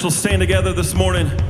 church 0.00 0.04
will 0.04 0.10
stand 0.10 0.40
together 0.40 0.72
this 0.72 0.94
morning. 0.94 1.49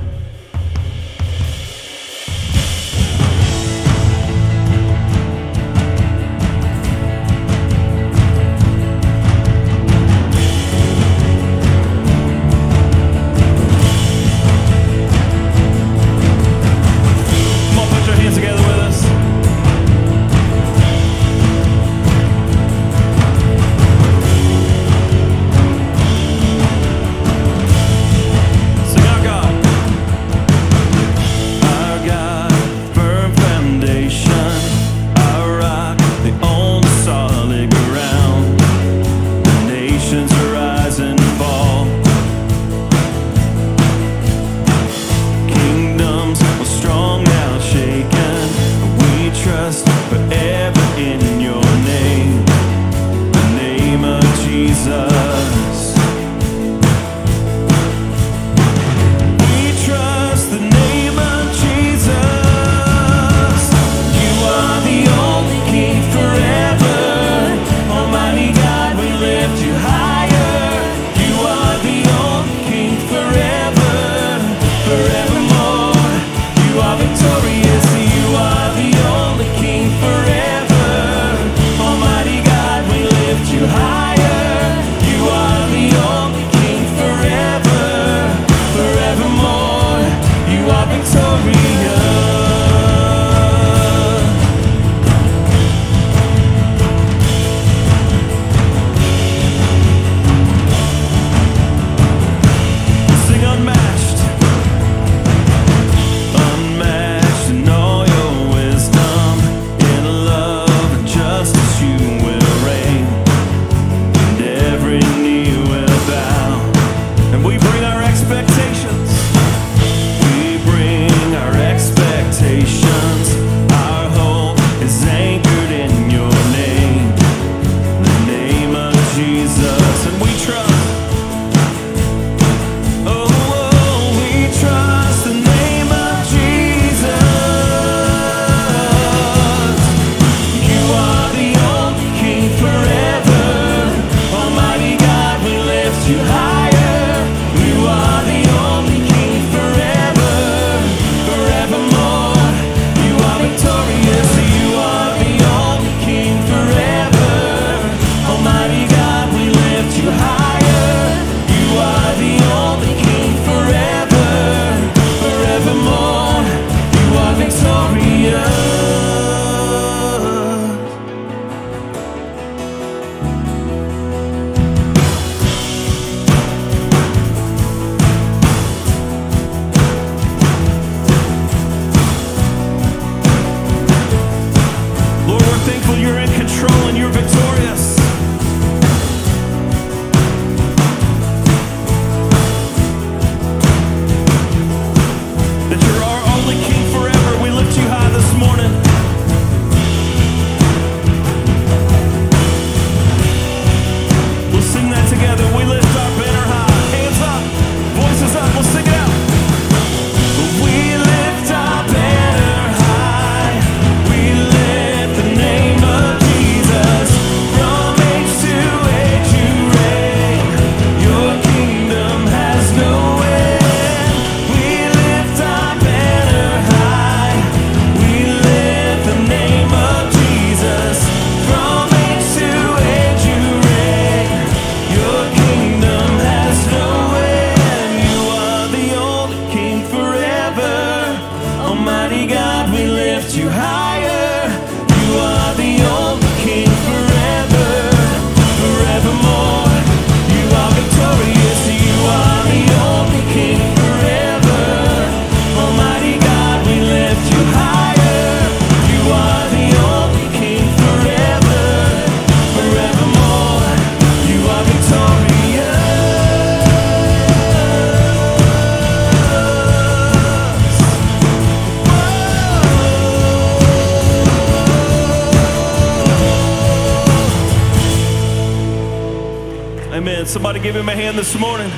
Somebody 280.31 280.61
give 280.61 280.77
him 280.77 280.88
a 280.88 280.94
hand 280.94 281.19
this 281.19 281.37
morning. 281.37 281.69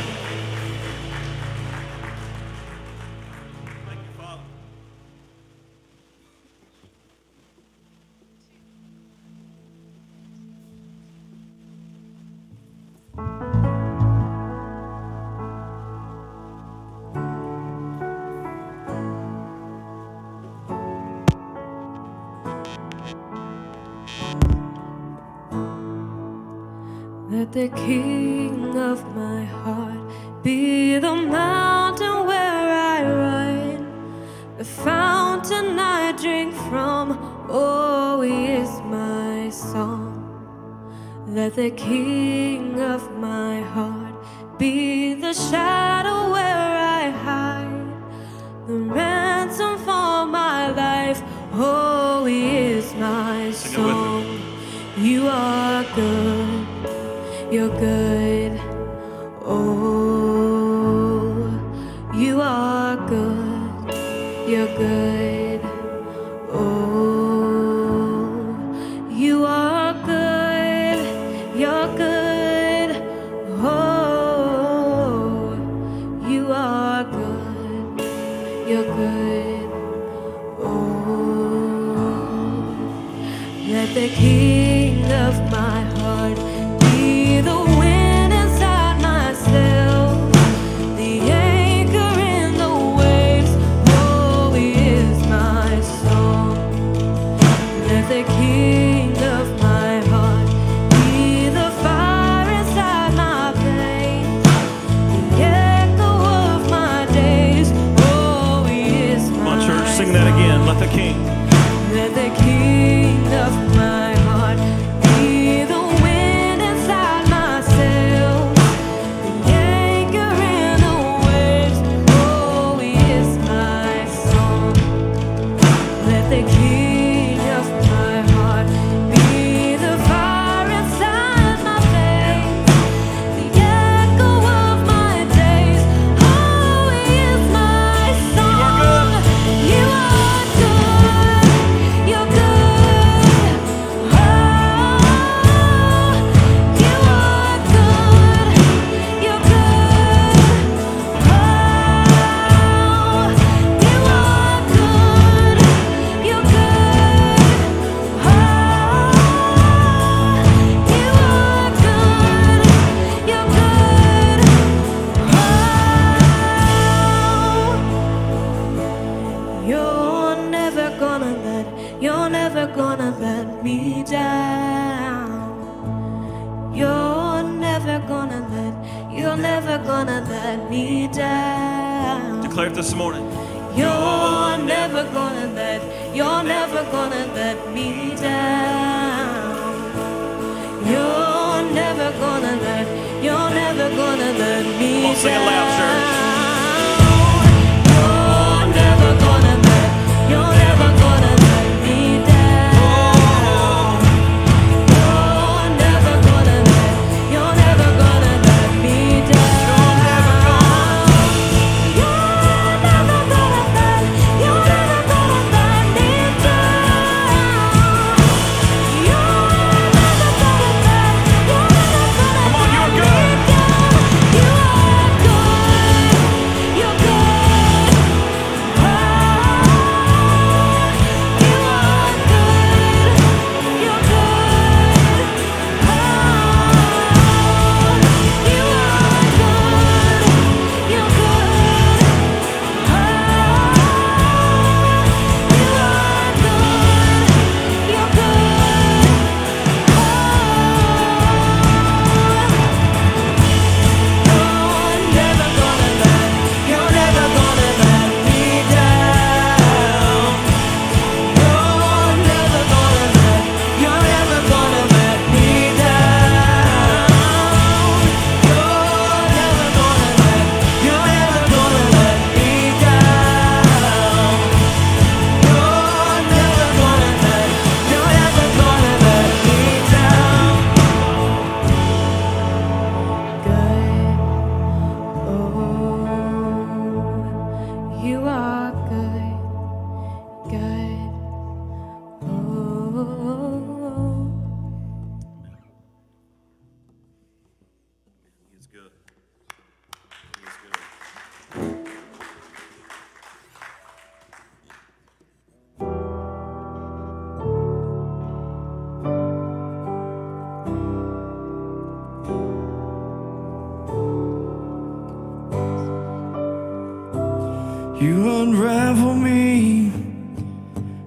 unravel 318.62 319.14
me 319.14 319.90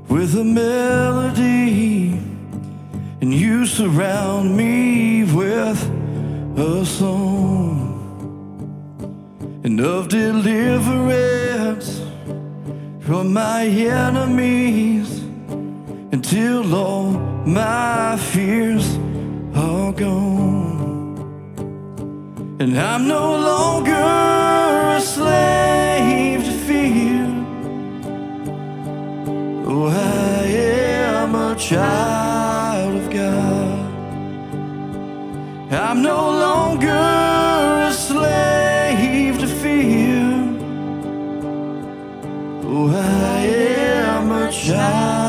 with 0.09 0.35
a 0.35 0.43
melody, 0.43 2.12
and 3.21 3.33
you 3.33 3.65
surround 3.65 4.55
me 4.57 5.24
with 5.24 5.79
a 6.57 6.85
song 6.85 7.79
and 9.63 9.79
of 9.79 10.09
deliverance 10.09 12.01
from 13.00 13.31
my 13.31 13.63
enemies 13.65 15.21
until 16.12 16.75
all 16.75 17.12
my 17.45 18.17
fears 18.17 18.97
are 19.55 19.93
gone, 19.93 21.15
and 22.59 22.77
I'm 22.77 23.07
no 23.07 23.25
longer 23.50 23.93
a 24.97 25.00
slave. 25.00 25.94
child 31.69 32.95
of 32.95 33.10
God. 33.10 33.93
I'm 35.74 36.03
no 36.03 36.29
longer 36.45 36.91
a 37.89 37.91
slave 37.91 39.39
to 39.39 39.48
fear. 39.48 40.25
Oh, 42.63 42.91
I 42.93 43.45
am 43.48 44.31
a 44.31 44.51
child. 44.51 45.25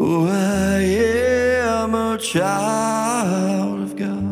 Oh, 0.00 0.28
I 0.28 0.78
am 0.78 1.92
a 1.92 2.18
child 2.18 3.82
of 3.82 3.96
God. 3.96 4.28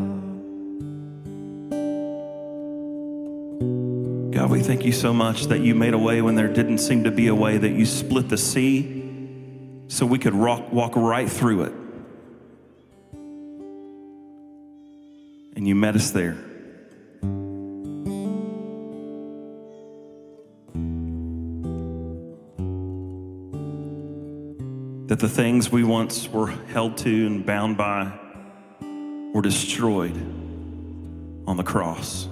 God, 4.32 4.50
we 4.50 4.60
thank 4.60 4.84
you 4.84 4.92
so 4.92 5.12
much 5.12 5.46
that 5.46 5.62
you 5.62 5.74
made 5.74 5.92
a 5.92 5.98
way 5.98 6.22
when 6.22 6.36
there 6.36 6.46
didn't 6.46 6.78
seem 6.78 7.02
to 7.02 7.10
be 7.10 7.26
a 7.26 7.34
way, 7.34 7.58
that 7.58 7.70
you 7.70 7.84
split 7.84 8.28
the 8.28 8.38
sea 8.38 9.02
so 9.88 10.06
we 10.06 10.20
could 10.20 10.34
rock, 10.34 10.72
walk 10.72 10.94
right 10.94 11.28
through 11.28 11.64
it. 11.64 11.72
And 15.56 15.66
you 15.66 15.74
met 15.74 15.96
us 15.96 16.12
there. 16.12 16.36
That 25.06 25.20
the 25.20 25.28
things 25.28 25.70
we 25.70 25.84
once 25.84 26.28
were 26.28 26.48
held 26.48 26.96
to 26.98 27.26
and 27.26 27.46
bound 27.46 27.76
by 27.76 28.12
were 29.32 29.40
destroyed 29.40 30.16
on 31.46 31.56
the 31.56 31.62
cross. 31.62 32.26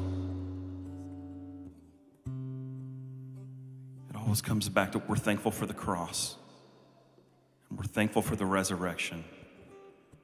It 4.11 4.17
always 4.17 4.43
comes 4.43 4.69
back 4.69 4.91
to 4.93 4.99
we're 4.99 5.15
thankful 5.15 5.53
for 5.53 5.67
the 5.67 5.75
cross. 5.75 6.35
And 7.71 7.79
we're 7.79 7.85
thankful 7.85 8.23
for 8.23 8.35
the 8.35 8.45
resurrection 8.45 9.23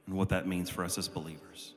and 0.05 0.17
what 0.17 0.27
that 0.29 0.45
means 0.45 0.69
for 0.69 0.83
us 0.83 0.97
as 0.97 1.07
believers. 1.07 1.73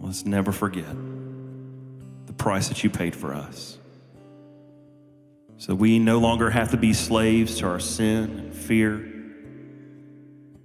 Let's 0.00 0.24
never 0.24 0.52
forget 0.52 0.94
the 2.26 2.32
price 2.32 2.68
that 2.68 2.84
you 2.84 2.90
paid 2.90 3.16
for 3.16 3.34
us. 3.34 3.79
So 5.60 5.74
we 5.74 5.98
no 5.98 6.20
longer 6.20 6.48
have 6.48 6.70
to 6.70 6.78
be 6.78 6.94
slaves 6.94 7.58
to 7.58 7.66
our 7.66 7.80
sin 7.80 8.38
and 8.38 8.54
fear, 8.54 9.06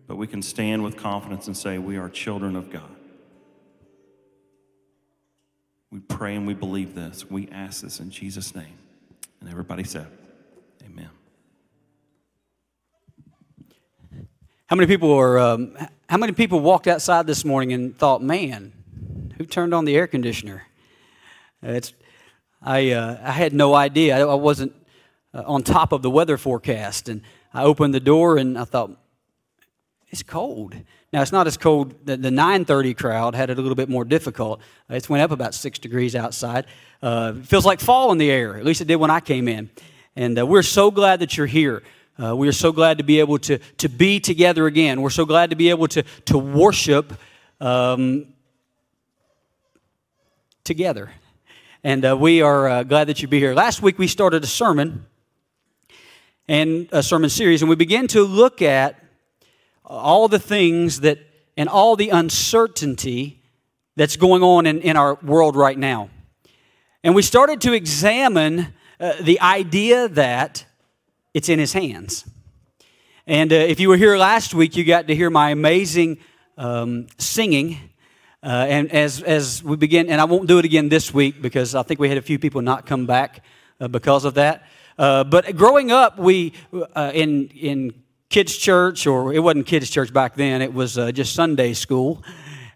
but 0.08 0.16
we 0.16 0.26
can 0.26 0.42
stand 0.42 0.86
with 0.86 0.96
confidence 0.96 1.48
and 1.48 1.58
say, 1.58 1.78
We 1.78 1.98
are 1.98 2.08
children 2.08 2.56
of 2.56 2.70
God. 2.70 2.96
We 5.92 6.00
pray 6.00 6.38
and 6.38 6.48
we 6.48 6.54
believe 6.54 6.96
this. 6.96 7.30
We 7.30 7.50
ask 7.50 7.82
this 7.82 8.00
in 8.00 8.10
Jesus' 8.10 8.56
name. 8.56 8.78
And 9.42 9.50
everybody 9.50 9.84
said, 9.84 10.08
Amen. 10.86 11.10
How 14.68 14.78
many 14.78 14.88
people 14.88 15.12
are? 15.12 15.38
Um, 15.38 15.78
how 16.08 16.18
many 16.18 16.32
people 16.32 16.62
walked 16.62 16.88
outside 16.88 17.28
this 17.28 17.44
morning 17.44 17.74
and 17.74 17.98
thought, 17.98 18.24
"Man, 18.24 19.34
who 19.38 19.46
turned 19.46 19.74
on 19.74 19.84
the 19.84 19.98
air 19.98 20.08
conditioner?" 20.08 20.64
It's, 21.62 21.92
I, 22.62 22.92
uh, 22.92 23.20
I 23.22 23.32
had 23.32 23.52
no 23.52 23.76
idea. 23.76 24.18
I, 24.18 24.22
I 24.22 24.36
wasn't 24.36 24.74
uh, 25.36 25.44
on 25.46 25.64
top 25.64 25.92
of 25.92 26.02
the 26.02 26.10
weather 26.10 26.38
forecast, 26.38 27.10
and 27.10 27.22
I 27.54 27.64
opened 27.64 27.94
the 27.94 28.00
door 28.00 28.38
and 28.38 28.58
I 28.58 28.64
thought, 28.64 28.92
"It's 30.08 30.24
cold." 30.24 30.76
Now 31.12 31.22
it's 31.22 31.32
not 31.32 31.46
as 31.46 31.58
cold. 31.58 32.06
The, 32.06 32.18
the 32.18 32.30
9:30 32.30 32.98
crowd 32.98 33.36
had 33.36 33.50
it 33.50 33.58
a 33.58 33.62
little 33.62 33.76
bit 33.76 33.90
more 33.90 34.06
difficult. 34.06 34.62
Uh, 34.90 34.96
It's 34.96 35.10
went 35.10 35.24
up 35.24 35.32
about 35.32 35.54
six 35.54 35.78
degrees 35.78 36.16
outside. 36.16 36.66
Uh, 37.02 37.34
it 37.38 37.46
feels 37.46 37.66
like 37.66 37.80
fall 37.80 38.12
in 38.12 38.18
the 38.18 38.32
air. 38.32 38.58
At 38.58 38.66
least 38.66 38.82
it 38.82 38.88
did 38.88 38.96
when 38.96 39.12
I 39.12 39.20
came 39.20 39.48
in. 39.48 39.70
And 40.16 40.40
uh, 40.40 40.46
we're 40.46 40.64
so 40.64 40.92
glad 40.92 41.20
that 41.20 41.36
you're 41.36 41.48
here. 41.48 41.84
Uh, 42.22 42.36
we 42.36 42.48
are 42.48 42.54
so 42.54 42.72
glad 42.72 42.98
to 43.00 43.04
be 43.04 43.20
able 43.20 43.38
to, 43.40 43.58
to 43.78 43.90
be 43.90 44.22
together 44.22 44.68
again. 44.68 45.02
We're 45.02 45.10
so 45.10 45.26
glad 45.26 45.50
to 45.50 45.58
be 45.58 45.70
able 45.70 45.88
to, 45.90 46.04
to 46.26 46.38
worship 46.38 47.14
um, 47.60 48.28
together. 50.64 51.12
And 51.84 52.06
uh, 52.06 52.18
we 52.18 52.42
are 52.42 52.86
glad 52.86 53.08
that 53.08 53.22
you 53.22 53.28
be 53.28 53.40
here. 53.40 53.54
Last 53.54 53.82
week 53.82 54.00
we 54.00 54.08
started 54.08 54.44
a 54.46 54.48
sermon 54.48 55.06
and 56.48 56.88
a 56.92 57.02
sermon 57.02 57.30
series, 57.30 57.62
and 57.62 57.70
we 57.70 57.76
began 57.76 58.08
to 58.08 58.24
look 58.24 58.62
at 58.62 59.04
all 59.84 60.28
the 60.28 60.40
things 60.40 61.02
that 61.02 61.20
and 61.58 61.70
all 61.70 61.96
the 61.96 62.10
uncertainty 62.10 63.42
that's 63.96 64.18
going 64.18 64.44
on 64.44 64.66
in, 64.66 64.82
in 64.82 64.98
our 64.98 65.16
world 65.16 65.56
right 65.56 65.78
now. 65.78 66.10
And 67.04 67.16
we 67.16 67.22
started 67.22 67.62
to 67.62 67.74
examine 67.74 68.74
uh, 69.00 69.14
the 69.22 69.40
idea 69.40 70.10
that 70.10 70.66
it's 71.34 71.50
in 71.50 71.60
his 71.60 71.74
hands. 71.74 72.26
And 73.28 73.52
uh, 73.52 73.56
if 73.56 73.80
you 73.80 73.90
were 73.90 73.98
here 73.98 74.18
last 74.18 74.54
week, 74.54 74.76
you 74.76 74.84
got 74.84 75.08
to 75.08 75.16
hear 75.16 75.30
my 75.30 75.52
amazing 75.52 76.18
um, 76.58 77.08
singing. 77.18 77.78
Uh, 78.44 78.66
and 78.70 78.92
as, 78.92 79.24
as 79.24 79.64
we 79.64 79.76
begin, 79.76 80.10
and 80.10 80.22
I 80.22 80.26
won't 80.26 80.48
do 80.48 80.60
it 80.60 80.66
again 80.66 80.90
this 80.90 81.14
week 81.14 81.42
because 81.42 81.74
I 81.74 81.84
think 81.84 82.00
we 82.00 82.10
had 82.10 82.18
a 82.18 82.22
few 82.22 82.38
people 82.38 82.62
not 82.62 82.86
come 82.86 83.06
back 83.06 83.44
uh, 83.80 83.88
because 83.88 84.26
of 84.26 84.36
that. 84.36 84.64
Uh, 84.98 85.24
but 85.24 85.56
growing 85.56 85.92
up, 85.92 86.18
we 86.18 86.54
uh, 86.96 87.12
in 87.14 87.48
in 87.50 87.94
kids' 88.30 88.56
church, 88.56 89.06
or 89.06 89.34
it 89.34 89.40
wasn't 89.40 89.66
kids' 89.66 89.90
church 89.90 90.14
back 90.14 90.36
then; 90.36 90.62
it 90.62 90.74
was 90.74 90.98
uh, 90.98 91.12
just 91.12 91.34
Sunday 91.34 91.74
school, 91.74 92.24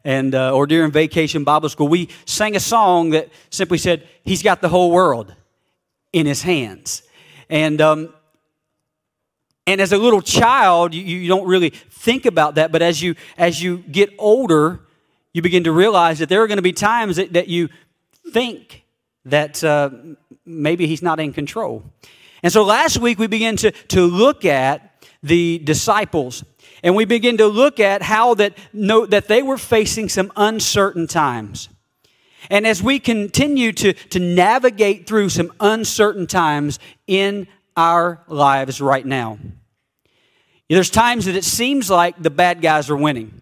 and 0.04 0.36
uh, 0.36 0.54
or 0.54 0.68
during 0.68 0.92
vacation 0.92 1.46
Bible 1.46 1.70
school, 1.70 1.88
we 1.88 2.10
sang 2.26 2.56
a 2.56 2.60
song 2.60 3.12
that 3.12 3.30
simply 3.50 3.78
said, 3.78 4.06
"He's 4.24 4.44
got 4.44 4.60
the 4.60 4.68
whole 4.68 4.92
world 4.92 5.34
in 6.12 6.26
His 6.26 6.42
hands," 6.42 7.04
and 7.50 7.80
um, 7.80 8.14
and 9.66 9.80
as 9.80 9.94
a 9.94 9.98
little 9.98 10.22
child, 10.22 10.94
you, 10.94 11.02
you 11.02 11.28
don't 11.30 11.48
really 11.48 11.70
think 11.70 12.26
about 12.26 12.56
that. 12.56 12.72
But 12.74 12.82
as 12.82 13.02
you 13.02 13.16
as 13.38 13.64
you 13.64 13.78
get 13.78 14.10
older, 14.18 14.82
you 15.32 15.42
begin 15.42 15.64
to 15.64 15.72
realize 15.72 16.20
that 16.20 16.28
there 16.28 16.42
are 16.42 16.48
going 16.48 16.58
to 16.58 16.64
be 16.64 16.74
times 16.74 17.16
that, 17.16 17.32
that 17.32 17.48
you 17.48 17.70
think 18.34 18.84
that 19.26 19.64
uh, 19.64 19.90
maybe 20.50 20.88
he's 20.88 21.02
not 21.02 21.20
in 21.20 21.32
control. 21.32 21.84
And 22.42 22.52
so 22.52 22.64
last 22.64 22.98
week 22.98 23.20
we 23.20 23.28
began 23.28 23.56
to, 23.58 23.72
to 23.72 24.06
look 24.06 24.46
at 24.46 25.06
the 25.22 25.60
disciples. 25.60 26.44
And 26.84 26.96
we 26.96 27.06
begin 27.06 27.38
to 27.38 27.48
look 27.48 27.80
at 27.80 28.02
how 28.02 28.34
that 28.36 28.58
note 28.74 29.12
that 29.12 29.28
they 29.28 29.44
were 29.44 29.58
facing 29.58 30.10
some 30.10 30.32
uncertain 30.36 31.08
times. 31.08 31.70
And 32.50 32.66
as 32.66 32.82
we 32.82 33.00
continue 33.00 33.72
to, 33.74 33.94
to 33.94 34.20
navigate 34.20 35.08
through 35.08 35.30
some 35.30 35.52
uncertain 35.60 36.26
times 36.26 36.80
in 37.06 37.48
our 37.76 38.24
lives 38.28 38.82
right 38.82 39.06
now, 39.06 39.38
there's 40.70 40.90
times 40.90 41.26
that 41.26 41.36
it 41.36 41.44
seems 41.44 41.90
like 41.90 42.22
the 42.22 42.30
bad 42.30 42.62
guys 42.62 42.90
are 42.90 42.96
winning. 42.96 43.42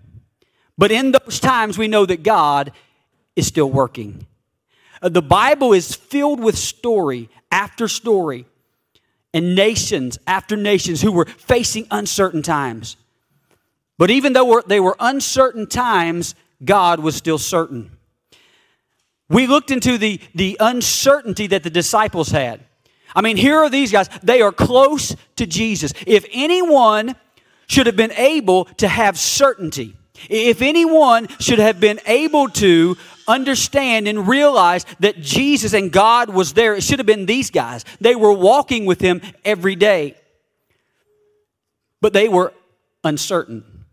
But 0.78 0.92
in 0.92 1.12
those 1.12 1.40
times, 1.40 1.78
we 1.78 1.88
know 1.88 2.06
that 2.06 2.24
God 2.24 2.72
is 3.36 3.48
still 3.48 3.70
working. 3.70 4.27
Uh, 5.02 5.10
The 5.10 5.22
Bible 5.22 5.74
is 5.74 5.96
filled 5.96 6.40
with 6.40 6.58
story 6.58 7.30
after 7.52 7.88
story 7.88 8.46
and 9.34 9.56
nations 9.56 10.18
after 10.26 10.56
nations 10.56 11.02
who 11.02 11.12
were 11.12 11.26
facing 11.26 11.88
uncertain 11.92 12.42
times. 12.42 12.98
But 13.98 14.12
even 14.12 14.34
though 14.34 14.62
they 14.66 14.80
were 14.80 14.96
uncertain 15.00 15.68
times, 15.68 16.36
God 16.64 17.00
was 17.00 17.16
still 17.16 17.38
certain. 17.38 17.92
We 19.30 19.48
looked 19.48 19.72
into 19.72 19.98
the, 19.98 20.20
the 20.34 20.58
uncertainty 20.60 21.48
that 21.48 21.64
the 21.64 21.70
disciples 21.70 22.30
had. 22.30 22.62
I 23.16 23.22
mean, 23.22 23.38
here 23.38 23.58
are 23.58 23.70
these 23.70 23.92
guys. 23.92 24.10
They 24.24 24.42
are 24.42 24.52
close 24.52 25.16
to 25.38 25.46
Jesus. 25.46 25.94
If 26.06 26.26
anyone 26.32 27.16
should 27.68 27.88
have 27.88 27.96
been 27.96 28.14
able 28.14 28.66
to 28.66 28.88
have 28.88 29.18
certainty, 29.18 29.96
if 30.30 30.62
anyone 30.62 31.28
should 31.40 31.60
have 31.60 31.80
been 31.80 32.00
able 32.06 32.50
to 32.50 32.96
understand 33.28 34.08
and 34.08 34.28
realize 34.28 34.86
that 35.00 35.20
Jesus 35.20 35.74
and 35.74 35.92
God 35.92 36.30
was 36.30 36.54
there, 36.54 36.76
it 36.76 36.84
should 36.84 37.00
have 37.00 37.06
been 37.06 37.26
these 37.26 37.52
guys. 37.52 37.84
They 38.00 38.16
were 38.16 38.34
walking 38.34 38.86
with 38.86 39.02
him 39.02 39.22
every 39.44 39.76
day, 39.76 40.16
but 42.02 42.14
they 42.14 42.30
were 42.30 42.54
uncertain. 43.04 43.86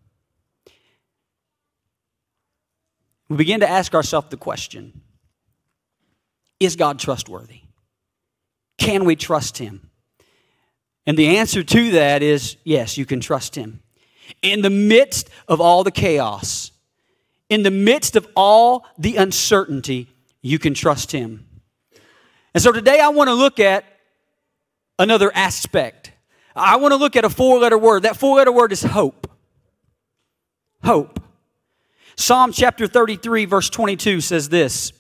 We 3.29 3.37
begin 3.37 3.61
to 3.61 3.68
ask 3.68 3.94
ourselves 3.94 4.29
the 4.31 4.37
question 4.37 5.03
Is 6.61 6.77
God 6.77 6.99
trustworthy? 6.99 7.61
Can 8.79 9.05
we 9.05 9.16
trust 9.16 9.59
him? 9.59 9.90
And 11.07 11.18
the 11.18 11.37
answer 11.37 11.62
to 11.62 11.90
that 11.92 12.23
is 12.23 12.57
yes, 12.64 12.97
you 12.97 13.07
can 13.07 13.20
trust 13.20 13.55
him. 13.55 13.83
In 14.40 14.62
the 14.62 14.70
midst 14.70 15.29
of 15.49 15.61
all 15.61 15.85
the 15.85 15.90
chaos, 15.90 16.70
in 17.48 17.62
the 17.62 17.70
midst 17.70 18.16
of 18.16 18.26
all 18.35 18.87
the 18.98 19.16
uncertainty, 19.16 20.09
you 20.42 20.59
can 20.59 20.74
trust 20.74 21.12
him. 21.12 21.46
And 22.52 22.62
so 22.62 22.72
today 22.72 23.00
I 23.00 23.09
want 23.09 23.28
to 23.28 23.35
look 23.35 23.59
at 23.59 23.85
another 24.98 25.30
aspect. 25.35 26.12
I 26.54 26.76
want 26.76 26.92
to 26.92 26.96
look 26.96 27.16
at 27.16 27.24
a 27.24 27.30
four 27.30 27.59
letter 27.59 27.78
word. 27.78 28.04
That 28.04 28.16
four 28.16 28.37
letter 28.37 28.52
word 28.52 28.72
is 28.72 28.83
hope. 28.83 29.30
Hope. 30.85 31.20
Psalm 32.16 32.52
chapter 32.52 32.87
33, 32.87 33.44
verse 33.44 33.68
22 33.68 34.20
says 34.20 34.48
this 34.48 34.92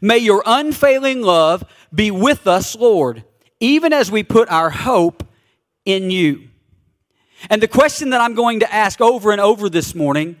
May 0.00 0.18
your 0.18 0.42
unfailing 0.44 1.22
love 1.22 1.64
be 1.94 2.10
with 2.10 2.46
us, 2.46 2.76
Lord, 2.76 3.24
even 3.60 3.92
as 3.92 4.10
we 4.10 4.22
put 4.22 4.50
our 4.50 4.70
hope 4.70 5.26
in 5.84 6.10
you. 6.10 6.48
And 7.50 7.62
the 7.62 7.68
question 7.68 8.10
that 8.10 8.20
I'm 8.20 8.34
going 8.34 8.60
to 8.60 8.74
ask 8.74 9.00
over 9.00 9.30
and 9.30 9.40
over 9.40 9.68
this 9.68 9.94
morning 9.94 10.36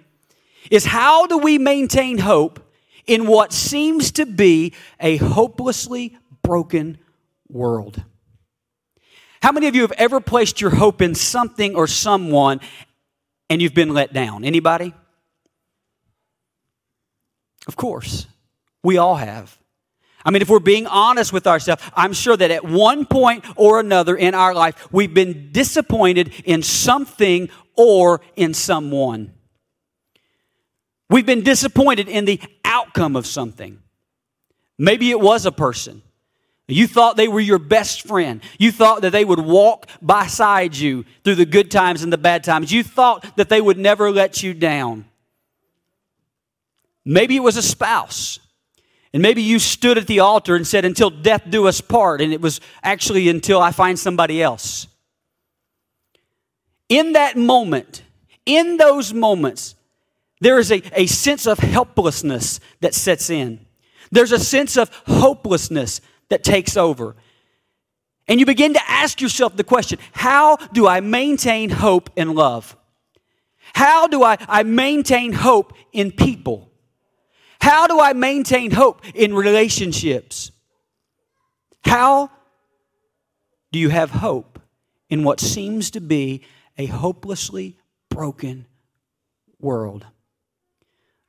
is 0.70 0.84
how 0.84 1.26
do 1.26 1.38
we 1.38 1.58
maintain 1.58 2.18
hope 2.18 2.60
in 3.06 3.26
what 3.26 3.52
seems 3.52 4.12
to 4.12 4.26
be 4.26 4.72
a 5.00 5.16
hopelessly 5.16 6.16
broken 6.42 6.98
world? 7.48 8.02
How 9.42 9.52
many 9.52 9.66
of 9.66 9.74
you 9.74 9.82
have 9.82 9.92
ever 9.92 10.20
placed 10.20 10.60
your 10.60 10.70
hope 10.70 11.02
in 11.02 11.14
something 11.14 11.74
or 11.74 11.86
someone 11.86 12.60
and 13.50 13.60
you've 13.60 13.74
been 13.74 13.92
let 13.92 14.12
down? 14.12 14.44
Anybody? 14.44 14.94
Of 17.66 17.76
course. 17.76 18.26
We 18.82 18.96
all 18.98 19.16
have. 19.16 19.58
I 20.24 20.30
mean, 20.30 20.40
if 20.40 20.48
we're 20.48 20.60
being 20.60 20.86
honest 20.86 21.32
with 21.32 21.46
ourselves, 21.46 21.82
I'm 21.94 22.14
sure 22.14 22.36
that 22.36 22.50
at 22.50 22.64
one 22.64 23.04
point 23.04 23.44
or 23.56 23.80
another 23.80 24.16
in 24.16 24.34
our 24.34 24.54
life, 24.54 24.88
we've 24.90 25.12
been 25.12 25.50
disappointed 25.52 26.32
in 26.44 26.62
something 26.62 27.50
or 27.76 28.22
in 28.36 28.54
someone. 28.54 29.34
We've 31.10 31.26
been 31.26 31.42
disappointed 31.42 32.08
in 32.08 32.24
the 32.24 32.40
outcome 32.64 33.16
of 33.16 33.26
something. 33.26 33.78
Maybe 34.78 35.10
it 35.10 35.20
was 35.20 35.46
a 35.46 35.52
person. 35.52 36.02
You 36.66 36.86
thought 36.86 37.16
they 37.16 37.28
were 37.28 37.40
your 37.40 37.58
best 37.58 38.06
friend. 38.06 38.42
You 38.58 38.72
thought 38.72 39.02
that 39.02 39.10
they 39.10 39.24
would 39.24 39.38
walk 39.38 39.86
beside 40.04 40.74
you 40.74 41.04
through 41.22 41.34
the 41.34 41.44
good 41.44 41.70
times 41.70 42.02
and 42.02 42.12
the 42.12 42.18
bad 42.18 42.42
times. 42.42 42.72
You 42.72 42.82
thought 42.82 43.36
that 43.36 43.50
they 43.50 43.60
would 43.60 43.76
never 43.76 44.10
let 44.10 44.42
you 44.42 44.54
down. 44.54 45.04
Maybe 47.04 47.36
it 47.36 47.42
was 47.42 47.58
a 47.58 47.62
spouse. 47.62 48.38
And 49.12 49.22
maybe 49.22 49.42
you 49.42 49.58
stood 49.58 49.98
at 49.98 50.06
the 50.06 50.20
altar 50.20 50.56
and 50.56 50.66
said, 50.66 50.86
Until 50.86 51.10
death 51.10 51.42
do 51.48 51.68
us 51.68 51.82
part. 51.82 52.22
And 52.22 52.32
it 52.32 52.40
was 52.40 52.60
actually 52.82 53.28
until 53.28 53.60
I 53.60 53.70
find 53.70 53.98
somebody 53.98 54.42
else. 54.42 54.86
In 56.88 57.12
that 57.12 57.36
moment, 57.36 58.02
in 58.46 58.78
those 58.78 59.12
moments, 59.12 59.74
there 60.40 60.58
is 60.58 60.70
a, 60.70 60.82
a 60.94 61.06
sense 61.06 61.46
of 61.46 61.58
helplessness 61.58 62.60
that 62.80 62.94
sets 62.94 63.30
in. 63.30 63.64
There's 64.10 64.32
a 64.32 64.38
sense 64.38 64.76
of 64.76 64.90
hopelessness 65.06 66.00
that 66.28 66.44
takes 66.44 66.76
over. 66.76 67.16
And 68.26 68.40
you 68.40 68.46
begin 68.46 68.74
to 68.74 68.90
ask 68.90 69.20
yourself 69.20 69.56
the 69.56 69.64
question 69.64 69.98
how 70.12 70.56
do 70.56 70.86
I 70.86 71.00
maintain 71.00 71.70
hope 71.70 72.10
and 72.16 72.34
love? 72.34 72.76
How 73.74 74.06
do 74.06 74.22
I, 74.22 74.36
I 74.48 74.62
maintain 74.62 75.32
hope 75.32 75.72
in 75.92 76.12
people? 76.12 76.70
How 77.60 77.86
do 77.86 77.98
I 77.98 78.12
maintain 78.12 78.70
hope 78.70 79.02
in 79.14 79.34
relationships? 79.34 80.52
How 81.84 82.30
do 83.72 83.78
you 83.78 83.88
have 83.88 84.10
hope 84.10 84.60
in 85.08 85.24
what 85.24 85.40
seems 85.40 85.90
to 85.92 86.00
be 86.00 86.42
a 86.78 86.86
hopelessly 86.86 87.78
broken 88.10 88.66
world? 89.58 90.06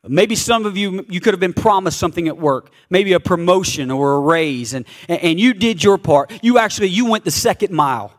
Maybe 0.08 0.36
some 0.36 0.66
of 0.66 0.78
you, 0.78 1.06
you 1.10 1.20
could 1.20 1.34
have 1.34 1.40
been 1.40 1.54
promised 1.54 1.98
something 1.98 2.28
at 2.28 2.38
work, 2.38 2.70
maybe 2.90 3.14
a 3.14 3.20
promotion 3.20 3.90
or 3.90 4.14
a 4.14 4.20
raise, 4.20 4.74
and, 4.74 4.86
and 5.08 5.40
you 5.40 5.54
did 5.54 5.84
your 5.84 5.98
part. 5.98 6.32
You 6.44 6.60
actually, 6.60 6.90
you 6.90 7.10
went 7.10 7.24
the 7.24 7.32
second 7.32 7.74
mile. 7.74 8.14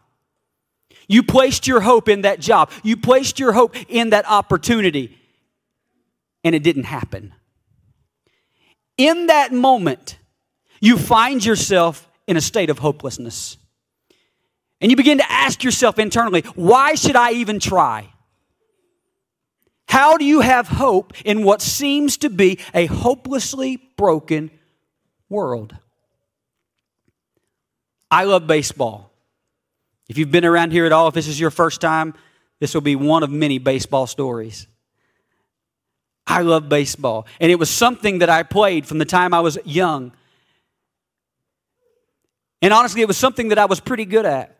You 1.09 1.23
placed 1.23 1.67
your 1.67 1.81
hope 1.81 2.09
in 2.09 2.23
that 2.23 2.41
job. 2.41 2.71
You 2.83 2.97
placed 2.97 3.39
your 3.39 3.53
hope 3.53 3.77
in 3.89 4.11
that 4.11 4.29
opportunity, 4.29 5.17
and 6.43 6.55
it 6.55 6.63
didn't 6.63 6.85
happen. 6.85 7.33
In 8.97 9.27
that 9.27 9.53
moment, 9.53 10.19
you 10.81 10.99
find 10.99 11.45
yourself 11.45 12.09
in 12.27 12.37
a 12.37 12.41
state 12.41 12.71
of 12.71 12.79
hopelessness. 12.79 13.59
And 14.81 14.91
you 14.91 14.97
begin 14.97 15.19
to 15.19 15.31
ask 15.31 15.63
yourself 15.63 15.99
internally, 15.99 16.43
why 16.55 16.95
should 16.95 17.17
I 17.17 17.33
even 17.33 17.61
try? 17.61 18.13
How 19.89 20.17
do 20.17 20.25
you 20.25 20.41
have 20.41 20.69
hope 20.69 21.13
in 21.25 21.45
what 21.45 21.63
seems 21.63 22.17
to 22.19 22.31
be 22.31 22.59
a 22.75 22.87
hopelessly 22.87 23.77
broken 23.97 24.51
world? 25.29 25.77
I 28.11 28.25
love 28.25 28.47
baseball. 28.47 29.13
If 30.09 30.19
you've 30.19 30.31
been 30.31 30.45
around 30.45 30.73
here 30.73 30.87
at 30.87 30.93
all, 30.93 31.09
if 31.09 31.15
this 31.15 31.29
is 31.29 31.41
your 31.41 31.51
first 31.51 31.81
time, 31.81 32.15
this 32.61 32.75
will 32.75 32.81
be 32.81 32.97
one 32.97 33.23
of 33.23 33.31
many 33.31 33.59
baseball 33.59 34.07
stories. 34.07 34.67
I 36.27 36.43
love 36.43 36.69
baseball. 36.69 37.27
And 37.41 37.53
it 37.53 37.59
was 37.59 37.71
something 37.71 38.19
that 38.19 38.29
I 38.29 38.43
played 38.43 38.87
from 38.87 38.99
the 38.99 39.05
time 39.05 39.33
I 39.33 39.41
was 39.41 39.59
young. 39.65 40.13
And 42.63 42.73
honestly, 42.73 43.03
it 43.03 43.09
was 43.09 43.17
something 43.17 43.49
that 43.49 43.59
I 43.59 43.67
was 43.67 43.81
pretty 43.81 44.05
good 44.05 44.27
at. 44.27 44.56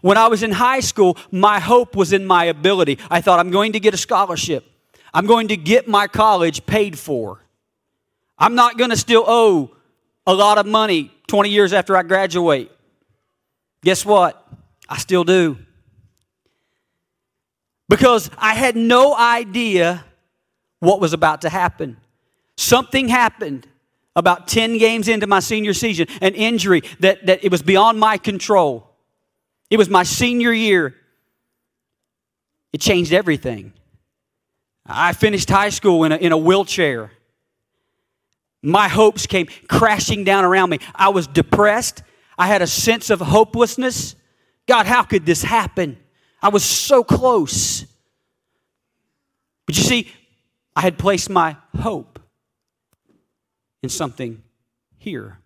When 0.00 0.16
I 0.16 0.28
was 0.28 0.42
in 0.42 0.52
high 0.52 0.80
school, 0.80 1.16
my 1.30 1.60
hope 1.60 1.96
was 1.96 2.12
in 2.12 2.26
my 2.26 2.44
ability. 2.44 2.98
I 3.10 3.20
thought, 3.20 3.38
I'm 3.38 3.50
going 3.50 3.72
to 3.72 3.80
get 3.80 3.94
a 3.94 3.96
scholarship. 3.96 4.64
I'm 5.14 5.26
going 5.26 5.48
to 5.48 5.56
get 5.56 5.88
my 5.88 6.06
college 6.06 6.66
paid 6.66 6.98
for. 6.98 7.40
I'm 8.38 8.54
not 8.54 8.76
going 8.76 8.90
to 8.90 8.96
still 8.96 9.24
owe 9.26 9.70
a 10.26 10.34
lot 10.34 10.58
of 10.58 10.66
money 10.66 11.12
20 11.28 11.48
years 11.48 11.72
after 11.72 11.96
I 11.96 12.02
graduate. 12.02 12.70
Guess 13.82 14.04
what? 14.04 14.46
I 14.88 14.98
still 14.98 15.24
do. 15.24 15.58
Because 17.88 18.30
I 18.36 18.54
had 18.54 18.76
no 18.76 19.16
idea 19.16 20.04
what 20.80 21.00
was 21.00 21.12
about 21.12 21.42
to 21.42 21.48
happen. 21.48 21.96
Something 22.56 23.08
happened 23.08 23.66
about 24.14 24.48
10 24.48 24.78
games 24.78 25.08
into 25.08 25.26
my 25.26 25.40
senior 25.40 25.74
season, 25.74 26.06
an 26.20 26.34
injury 26.34 26.82
that, 27.00 27.26
that 27.26 27.44
it 27.44 27.50
was 27.50 27.62
beyond 27.62 28.00
my 28.00 28.18
control. 28.18 28.85
It 29.70 29.78
was 29.78 29.88
my 29.88 30.02
senior 30.02 30.52
year. 30.52 30.94
It 32.72 32.80
changed 32.80 33.12
everything. 33.12 33.72
I 34.84 35.12
finished 35.12 35.50
high 35.50 35.70
school 35.70 36.04
in 36.04 36.12
a, 36.12 36.16
in 36.16 36.32
a 36.32 36.38
wheelchair. 36.38 37.10
My 38.62 38.88
hopes 38.88 39.26
came 39.26 39.48
crashing 39.68 40.24
down 40.24 40.44
around 40.44 40.70
me. 40.70 40.78
I 40.94 41.08
was 41.08 41.26
depressed. 41.26 42.02
I 42.38 42.46
had 42.46 42.62
a 42.62 42.66
sense 42.66 43.10
of 43.10 43.20
hopelessness. 43.20 44.14
God, 44.66 44.86
how 44.86 45.02
could 45.02 45.26
this 45.26 45.42
happen? 45.42 45.96
I 46.42 46.48
was 46.48 46.64
so 46.64 47.02
close. 47.02 47.86
But 49.66 49.76
you 49.76 49.82
see, 49.82 50.12
I 50.74 50.82
had 50.82 50.98
placed 50.98 51.30
my 51.30 51.56
hope 51.76 52.20
in 53.82 53.88
something 53.88 54.42
here. 54.98 55.38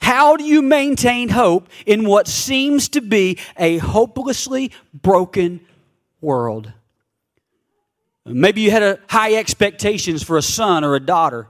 How 0.00 0.36
do 0.36 0.44
you 0.44 0.62
maintain 0.62 1.28
hope 1.28 1.68
in 1.86 2.04
what 2.04 2.26
seems 2.26 2.88
to 2.90 3.00
be 3.00 3.38
a 3.56 3.78
hopelessly 3.78 4.72
broken 4.94 5.60
world? 6.20 6.72
Maybe 8.24 8.60
you 8.60 8.70
had 8.70 8.82
a 8.82 8.98
high 9.08 9.34
expectations 9.34 10.22
for 10.22 10.36
a 10.36 10.42
son 10.42 10.84
or 10.84 10.94
a 10.94 11.00
daughter, 11.00 11.48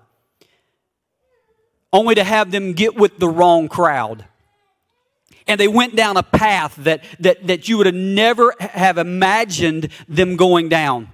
only 1.92 2.14
to 2.14 2.24
have 2.24 2.50
them 2.50 2.72
get 2.72 2.96
with 2.96 3.18
the 3.18 3.28
wrong 3.28 3.68
crowd. 3.68 4.24
And 5.46 5.58
they 5.58 5.68
went 5.68 5.96
down 5.96 6.16
a 6.16 6.22
path 6.22 6.76
that, 6.76 7.04
that, 7.18 7.46
that 7.48 7.68
you 7.68 7.78
would 7.78 7.86
have 7.86 7.94
never 7.94 8.54
have 8.60 8.98
imagined 8.98 9.88
them 10.08 10.36
going 10.36 10.68
down. 10.68 11.08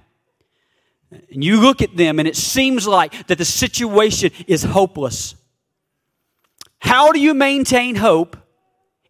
And 1.09 1.43
you 1.43 1.59
look 1.59 1.81
at 1.81 1.95
them 1.95 2.19
and 2.19 2.27
it 2.27 2.35
seems 2.35 2.85
like 2.85 3.27
that 3.27 3.37
the 3.37 3.45
situation 3.45 4.31
is 4.45 4.63
hopeless. 4.63 5.35
How 6.79 7.11
do 7.11 7.19
you 7.19 7.33
maintain 7.33 7.95
hope 7.95 8.37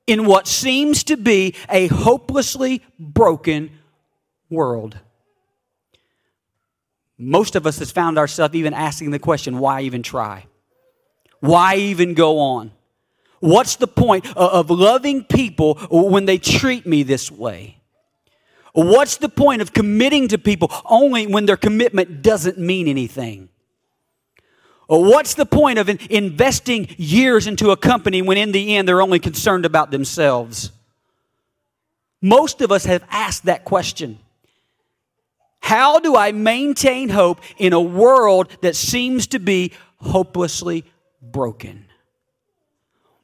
in 0.05 0.25
what 0.25 0.47
seems 0.47 1.03
to 1.05 1.17
be 1.17 1.53
a 1.69 1.87
hopelessly 1.87 2.81
broken 2.97 3.71
world? 4.49 4.97
Most 7.17 7.55
of 7.55 7.65
us 7.65 7.79
has 7.79 7.91
found 7.91 8.17
ourselves 8.17 8.55
even 8.55 8.73
asking 8.73 9.11
the 9.11 9.19
question, 9.19 9.59
why 9.59 9.81
even 9.81 10.03
try? 10.03 10.45
Why 11.39 11.75
even 11.75 12.13
go 12.13 12.39
on? 12.39 12.71
What's 13.39 13.75
the 13.75 13.87
point 13.87 14.25
of 14.35 14.69
loving 14.69 15.23
people 15.23 15.75
when 15.89 16.25
they 16.25 16.37
treat 16.37 16.85
me 16.85 17.03
this 17.03 17.31
way? 17.31 17.81
What's 18.73 19.17
the 19.17 19.29
point 19.29 19.61
of 19.61 19.73
committing 19.73 20.27
to 20.29 20.37
people 20.37 20.71
only 20.85 21.27
when 21.27 21.45
their 21.45 21.57
commitment 21.57 22.21
doesn't 22.21 22.57
mean 22.57 22.87
anything? 22.87 23.49
What's 24.87 25.33
the 25.33 25.45
point 25.45 25.79
of 25.79 25.89
investing 26.09 26.87
years 26.97 27.45
into 27.45 27.71
a 27.71 27.77
company 27.77 28.21
when 28.21 28.37
in 28.37 28.53
the 28.53 28.75
end 28.75 28.87
they're 28.87 29.01
only 29.01 29.19
concerned 29.19 29.65
about 29.65 29.91
themselves? 29.91 30.71
Most 32.21 32.61
of 32.61 32.71
us 32.71 32.85
have 32.85 33.03
asked 33.09 33.45
that 33.45 33.65
question. 33.65 34.19
How 35.59 35.99
do 35.99 36.15
I 36.15 36.31
maintain 36.31 37.09
hope 37.09 37.41
in 37.57 37.73
a 37.73 37.81
world 37.81 38.49
that 38.61 38.75
seems 38.75 39.27
to 39.27 39.39
be 39.39 39.73
hopelessly 39.97 40.85
broken? 41.21 41.85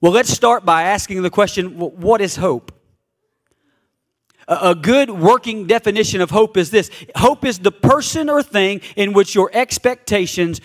Well, 0.02 0.12
let's 0.12 0.30
start 0.30 0.66
by 0.66 0.84
asking 0.84 1.22
the 1.22 1.30
question 1.30 1.80
what 1.80 2.20
is 2.20 2.36
hope? 2.36 2.74
A 4.50 4.76
good 4.76 5.10
working 5.10 5.68
definition 5.68 6.20
of 6.20 6.30
hope 6.30 6.58
is 6.58 6.70
this 6.70 6.92
hope 7.16 7.46
is 7.46 7.60
the 7.60 7.72
person 7.72 8.30
or 8.30 8.44
thing 8.44 8.82
in 8.98 9.14
which 9.14 9.34
your 9.34 9.50
expectations 9.54 10.60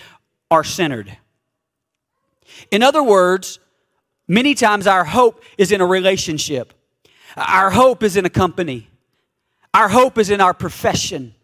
are 0.50 0.64
centered. 0.64 1.16
In 2.70 2.82
other 2.82 3.02
words, 3.02 3.58
many 4.26 4.54
times 4.54 4.86
our 4.86 5.04
hope 5.04 5.42
is 5.56 5.72
in 5.72 5.80
a 5.80 5.86
relationship, 5.86 6.74
our 7.36 7.70
hope 7.70 8.02
is 8.02 8.16
in 8.16 8.24
a 8.24 8.30
company, 8.30 8.88
our 9.74 9.88
hope 9.88 10.18
is 10.18 10.30
in 10.30 10.40
our 10.40 10.54
profession. 10.54 11.34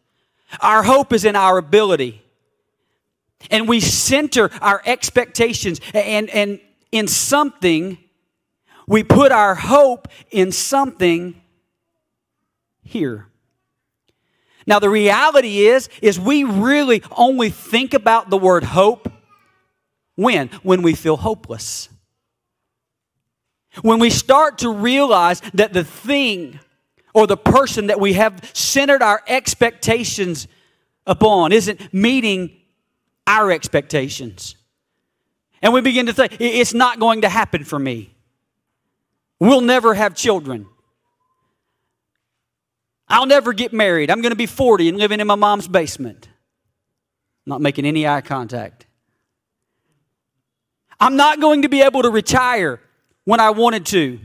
Our 0.61 0.83
hope 0.83 1.13
is 1.13 1.25
in 1.25 1.37
our 1.37 1.59
ability. 1.59 2.23
And 3.51 3.69
we 3.69 3.81
center 3.81 4.51
our 4.61 4.81
expectations 4.87 5.81
and, 5.93 6.31
and 6.31 6.61
in 6.93 7.09
something, 7.09 7.99
we 8.87 9.03
put 9.03 9.33
our 9.33 9.55
hope 9.55 10.09
in 10.31 10.53
something 10.53 11.41
here. 12.83 13.27
Now 14.67 14.79
the 14.79 14.91
reality 14.91 15.67
is 15.67 15.89
is 16.03 16.19
we 16.19 16.45
really 16.45 17.03
only 17.17 17.51
think 17.51 17.95
about 17.95 18.31
the 18.31 18.39
word 18.39 18.65
hope 18.65 19.11
When? 20.17 20.49
When 20.63 20.83
we 20.83 20.95
feel 20.95 21.17
hopeless. 21.17 21.89
When 23.83 23.99
we 23.99 24.11
start 24.11 24.59
to 24.59 24.71
realize 24.71 25.41
that 25.55 25.73
the 25.73 25.85
thing 25.85 26.61
or 27.13 27.27
the 27.27 27.37
person 27.37 27.89
that 27.89 27.99
we 27.99 28.13
have 28.15 28.51
centered 28.53 29.03
our 29.03 29.23
expectations 29.27 30.47
upon 31.07 31.53
isn't 31.53 31.93
meeting 31.93 32.61
our 33.27 33.51
expectations. 33.51 34.57
And 35.61 35.73
we 35.73 35.81
begin 35.81 36.07
to 36.07 36.13
think, 36.13 36.37
it's 36.41 36.75
not 36.75 37.01
going 37.01 37.23
to 37.23 37.29
happen 37.29 37.65
for 37.65 37.79
me. 37.79 38.15
We'll 39.41 39.61
never 39.61 39.95
have 39.95 40.15
children. 40.15 40.67
I'll 43.15 43.27
never 43.27 43.53
get 43.53 43.73
married. 43.73 44.11
I'm 44.11 44.23
going 44.23 44.33
to 44.33 44.37
be 44.37 44.47
40 44.47 44.89
and 44.89 44.99
living 44.99 45.21
in 45.21 45.29
my 45.29 45.37
mom's 45.37 45.69
basement. 45.69 46.29
Not 47.47 47.61
making 47.61 47.87
any 47.87 48.09
eye 48.09 48.23
contact. 48.23 48.87
I'm 50.99 51.15
not 51.15 51.41
going 51.41 51.63
to 51.63 51.69
be 51.69 51.83
able 51.83 52.03
to 52.03 52.11
retire 52.11 52.81
when 53.25 53.39
I 53.39 53.51
wanted 53.51 53.87
to. 53.87 54.19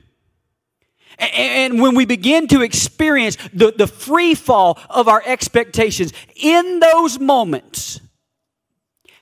And 1.19 1.79
when 1.79 1.93
we 1.93 2.05
begin 2.05 2.47
to 2.47 2.61
experience 2.61 3.37
the, 3.53 3.71
the 3.71 3.85
free 3.85 4.33
fall 4.33 4.79
of 4.89 5.07
our 5.07 5.21
expectations 5.23 6.11
in 6.35 6.79
those 6.79 7.19
moments, 7.19 7.99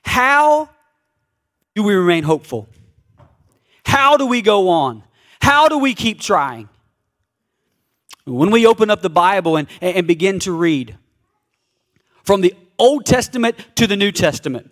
how 0.02 0.70
do 1.76 1.84
we 1.84 1.94
remain 1.94 2.24
hopeful? 2.24 2.70
How 3.86 4.16
do 4.16 4.28
we 4.28 4.42
go 4.42 4.70
on? 4.70 5.04
How 5.42 5.68
do 5.68 5.78
we 5.78 5.94
keep 5.94 6.22
trying? 6.22 6.70
When 8.28 8.52
we 8.52 8.68
open 8.68 8.90
up 8.90 9.02
the 9.02 9.10
Bible 9.10 9.56
and, 9.56 9.70
and 9.80 10.06
begin 10.06 10.40
to 10.40 10.52
read 10.52 10.98
from 12.24 12.42
the 12.42 12.54
Old 12.78 13.06
Testament 13.06 13.56
to 13.76 13.88
the 13.88 13.96
New 13.96 14.12
Testament, 14.12 14.70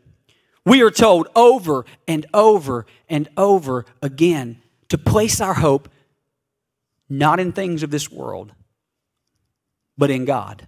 we 0.66 0.82
are 0.82 0.92
told 0.92 1.30
over 1.36 1.86
and 2.06 2.26
over 2.34 2.86
and 3.08 3.30
over 3.38 3.86
again 4.02 4.62
to 4.90 4.98
place 4.98 5.40
our 5.40 5.54
hope 5.54 5.88
not 7.08 7.40
in 7.40 7.54
things 7.54 7.82
of 7.82 7.92
this 7.92 8.12
world, 8.12 8.52
but 9.98 10.10
in 10.10 10.26
God. 10.26 10.68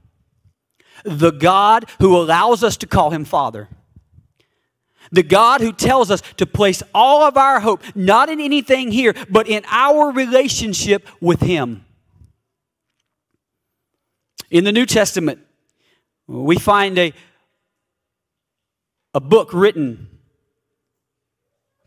The 1.03 1.31
God 1.31 1.89
who 1.99 2.15
allows 2.15 2.63
us 2.63 2.77
to 2.77 2.87
call 2.87 3.09
him 3.09 3.25
Father. 3.25 3.67
The 5.11 5.23
God 5.23 5.61
who 5.61 5.73
tells 5.73 6.09
us 6.09 6.21
to 6.37 6.45
place 6.45 6.83
all 6.93 7.23
of 7.23 7.37
our 7.37 7.59
hope 7.59 7.81
not 7.95 8.29
in 8.29 8.39
anything 8.39 8.91
here, 8.91 9.13
but 9.29 9.47
in 9.47 9.63
our 9.67 10.11
relationship 10.11 11.05
with 11.19 11.41
him. 11.41 11.83
In 14.49 14.63
the 14.63 14.71
New 14.71 14.85
Testament, 14.85 15.39
we 16.27 16.57
find 16.57 16.97
a, 16.97 17.13
a 19.13 19.19
book 19.19 19.53
written 19.53 20.07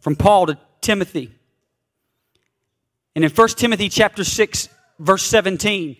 from 0.01 0.17
Paul 0.17 0.47
to 0.47 0.59
Timothy. 0.81 1.33
And 3.15 3.25
in 3.25 3.31
1 3.31 3.49
Timothy 3.49 3.89
chapter 3.89 4.25
6 4.25 4.69
verse 4.99 5.23
17, 5.25 5.97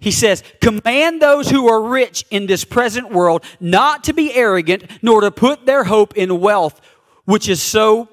he 0.00 0.10
says, 0.10 0.42
Command 0.60 1.22
those 1.22 1.48
who 1.48 1.68
are 1.68 1.82
rich 1.82 2.24
in 2.30 2.46
this 2.46 2.64
present 2.64 3.12
world 3.12 3.44
not 3.60 4.04
to 4.04 4.12
be 4.12 4.34
arrogant, 4.34 4.84
nor 5.00 5.20
to 5.20 5.30
put 5.30 5.64
their 5.64 5.84
hope 5.84 6.16
in 6.16 6.40
wealth, 6.40 6.80
which 7.24 7.48
is 7.48 7.62
so 7.62 8.08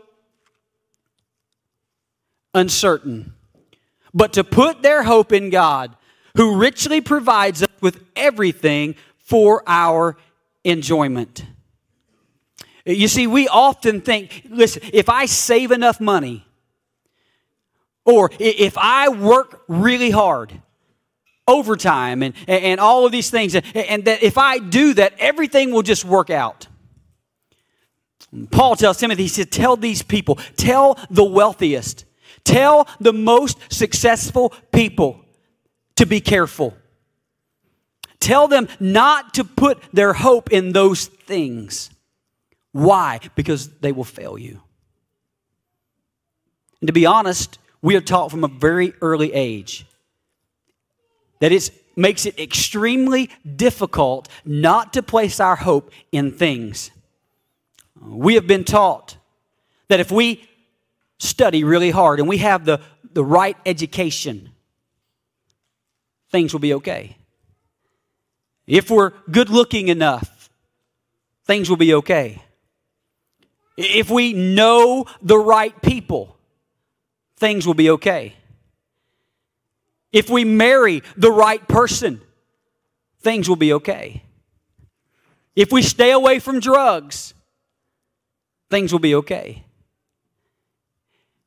uncertain, 2.54 3.34
but 4.14 4.34
to 4.34 4.44
put 4.44 4.82
their 4.82 5.04
hope 5.04 5.34
in 5.34 5.50
God, 5.50 5.96
who 6.36 6.58
richly 6.58 7.02
provides 7.02 7.64
us 7.64 7.70
with 7.82 8.04
everything 8.16 8.96
for 9.18 9.64
our 9.68 10.18
enjoyment. 10.64 11.46
You 12.86 13.08
see, 13.08 13.28
we 13.28 13.48
often 13.48 14.02
think, 14.02 14.48
listen, 14.50 14.82
if 14.94 15.10
I 15.10 15.26
save 15.26 15.72
enough 15.72 16.00
money, 16.00 16.46
or 18.06 18.32
if 18.40 18.78
I 18.78 19.10
work 19.10 19.62
really 19.68 20.10
hard, 20.10 20.52
overtime, 21.48 22.24
and, 22.24 22.34
and 22.48 22.80
all 22.80 23.06
of 23.06 23.12
these 23.12 23.30
things, 23.30 23.54
and 23.56 24.06
that 24.06 24.24
if 24.24 24.38
I 24.38 24.58
do 24.58 24.94
that, 24.96 25.14
everything 25.20 25.72
will 25.72 25.84
just 25.84 26.06
work 26.06 26.30
out. 26.30 26.68
Paul 28.52 28.76
tells 28.76 28.98
Timothy, 28.98 29.24
he 29.24 29.28
said, 29.28 29.52
Tell 29.52 29.76
these 29.76 30.02
people, 30.02 30.36
tell 30.56 30.98
the 31.10 31.24
wealthiest, 31.24 32.06
tell 32.44 32.88
the 33.00 33.14
most 33.14 33.58
successful 33.72 34.54
people 34.72 35.24
to 36.00 36.06
be 36.06 36.22
careful. 36.22 36.74
Tell 38.22 38.48
them 38.48 38.70
not 38.80 39.34
to 39.34 39.44
put 39.44 39.84
their 39.92 40.14
hope 40.14 40.50
in 40.50 40.72
those 40.72 41.08
things. 41.08 41.90
Why? 42.72 43.20
Because 43.36 43.70
they 43.80 43.92
will 43.92 44.06
fail 44.06 44.38
you. 44.38 44.62
And 46.80 46.88
to 46.88 46.94
be 46.94 47.06
honest, 47.06 47.60
we 47.82 47.98
are 47.98 48.02
taught 48.02 48.32
from 48.32 48.46
a 48.46 48.48
very 48.48 48.94
early 49.02 49.34
age 49.34 49.86
that 51.40 51.52
it 51.52 51.70
makes 51.98 52.26
it 52.26 52.40
extremely 52.40 53.30
difficult 53.58 54.30
not 54.46 54.94
to 54.94 55.04
place 55.04 55.42
our 55.42 55.58
hope 55.58 55.92
in 56.14 56.32
things. 56.32 56.92
We 58.02 58.36
have 58.36 58.48
been 58.48 58.64
taught 58.64 59.18
that 59.90 60.00
if 60.00 60.12
we 60.12 60.48
study 61.18 61.66
really 61.66 61.92
hard 61.92 62.22
and 62.22 62.30
we 62.30 62.38
have 62.38 62.64
the, 62.64 62.80
the 63.12 63.24
right 63.24 63.58
education, 63.66 64.49
things 66.30 66.54
will 66.54 66.60
be 66.60 66.74
okay. 66.76 67.18
If 68.68 68.90
we're 68.90 69.12
good 69.32 69.50
looking 69.50 69.88
enough, 69.88 70.50
things 71.46 71.70
will 71.70 71.78
be 71.78 71.94
okay. 71.96 72.42
If 73.78 74.10
we 74.10 74.34
know 74.34 75.06
the 75.22 75.38
right 75.38 75.80
people, 75.82 76.38
things 77.38 77.66
will 77.66 77.74
be 77.74 77.90
okay. 77.92 78.36
If 80.12 80.30
we 80.30 80.44
marry 80.44 81.02
the 81.16 81.32
right 81.32 81.66
person, 81.68 82.22
things 83.22 83.48
will 83.48 83.56
be 83.56 83.74
okay. 83.74 84.24
If 85.56 85.72
we 85.72 85.82
stay 85.82 86.12
away 86.12 86.40
from 86.40 86.60
drugs, 86.60 87.34
things 88.70 88.92
will 88.92 89.00
be 89.00 89.16
okay. 89.16 89.64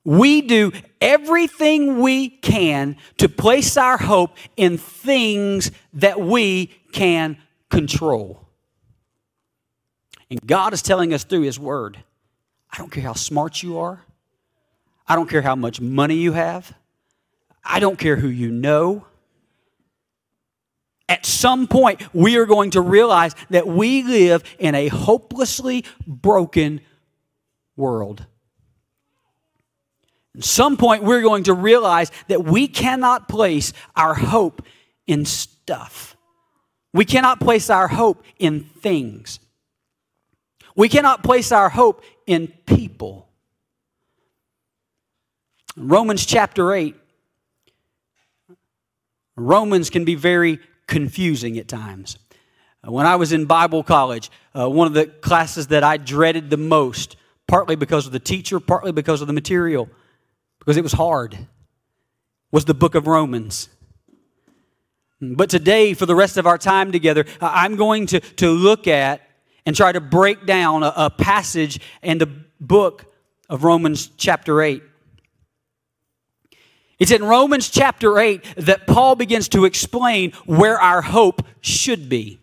We 0.04 0.42
do 0.42 0.72
everything 1.00 2.00
we 2.00 2.28
can 2.28 2.96
to 3.18 3.28
place 3.28 3.76
our 3.76 3.96
hope 3.96 4.36
in 4.56 4.78
things 4.78 5.70
that 5.94 6.20
we 6.20 6.66
can 6.92 7.36
control. 7.70 8.40
And 10.28 10.44
God 10.44 10.72
is 10.72 10.82
telling 10.82 11.14
us 11.14 11.24
through 11.24 11.42
His 11.42 11.58
Word 11.58 11.98
I 12.74 12.78
don't 12.78 12.90
care 12.90 13.02
how 13.02 13.12
smart 13.12 13.62
you 13.62 13.78
are, 13.78 14.04
I 15.06 15.14
don't 15.14 15.28
care 15.28 15.42
how 15.42 15.54
much 15.54 15.80
money 15.80 16.16
you 16.16 16.32
have. 16.32 16.74
I 17.64 17.78
don't 17.78 17.98
care 17.98 18.16
who 18.16 18.28
you 18.28 18.50
know. 18.50 19.06
At 21.08 21.26
some 21.26 21.66
point, 21.66 22.02
we 22.14 22.36
are 22.36 22.46
going 22.46 22.70
to 22.72 22.80
realize 22.80 23.36
that 23.50 23.66
we 23.66 24.02
live 24.02 24.42
in 24.58 24.74
a 24.74 24.88
hopelessly 24.88 25.84
broken 26.06 26.80
world. 27.76 28.26
Some 30.40 30.76
point, 30.76 31.02
we're 31.02 31.20
going 31.20 31.44
to 31.44 31.54
realize 31.54 32.10
that 32.28 32.44
we 32.44 32.66
cannot 32.66 33.28
place 33.28 33.72
our 33.94 34.14
hope 34.14 34.62
in 35.06 35.24
stuff. 35.26 36.16
We 36.94 37.04
cannot 37.04 37.40
place 37.40 37.68
our 37.68 37.88
hope 37.88 38.24
in 38.38 38.64
things. 38.64 39.40
We 40.74 40.88
cannot 40.88 41.22
place 41.22 41.52
our 41.52 41.68
hope 41.68 42.02
in 42.26 42.48
people. 42.66 43.28
Romans 45.76 46.24
chapter 46.24 46.72
8. 46.72 46.94
Romans 49.36 49.90
can 49.90 50.04
be 50.04 50.14
very 50.14 50.60
confusing 50.86 51.58
at 51.58 51.68
times. 51.68 52.18
Uh, 52.86 52.92
when 52.92 53.06
I 53.06 53.16
was 53.16 53.32
in 53.32 53.46
Bible 53.46 53.82
college, 53.82 54.30
uh, 54.54 54.68
one 54.68 54.86
of 54.86 54.94
the 54.94 55.06
classes 55.06 55.68
that 55.68 55.84
I 55.84 55.96
dreaded 55.96 56.50
the 56.50 56.56
most, 56.56 57.16
partly 57.46 57.76
because 57.76 58.06
of 58.06 58.12
the 58.12 58.18
teacher, 58.18 58.60
partly 58.60 58.92
because 58.92 59.20
of 59.20 59.26
the 59.26 59.32
material, 59.32 59.88
because 60.64 60.76
it 60.76 60.82
was 60.82 60.92
hard, 60.92 61.36
was 62.52 62.66
the 62.66 62.74
book 62.74 62.94
of 62.94 63.08
Romans. 63.08 63.68
But 65.20 65.50
today, 65.50 65.92
for 65.92 66.06
the 66.06 66.14
rest 66.14 66.36
of 66.36 66.46
our 66.46 66.56
time 66.56 66.92
together, 66.92 67.24
I'm 67.40 67.74
going 67.74 68.06
to, 68.06 68.20
to 68.20 68.50
look 68.50 68.86
at 68.86 69.22
and 69.66 69.74
try 69.74 69.90
to 69.90 70.00
break 70.00 70.46
down 70.46 70.84
a, 70.84 70.92
a 70.96 71.10
passage 71.10 71.80
in 72.00 72.18
the 72.18 72.26
book 72.60 73.12
of 73.48 73.64
Romans 73.64 74.08
chapter 74.16 74.62
8. 74.62 74.84
It's 77.00 77.10
in 77.10 77.24
Romans 77.24 77.68
chapter 77.68 78.16
8 78.16 78.44
that 78.58 78.86
Paul 78.86 79.16
begins 79.16 79.48
to 79.48 79.64
explain 79.64 80.30
where 80.46 80.80
our 80.80 81.02
hope 81.02 81.44
should 81.60 82.08
be. 82.08 82.38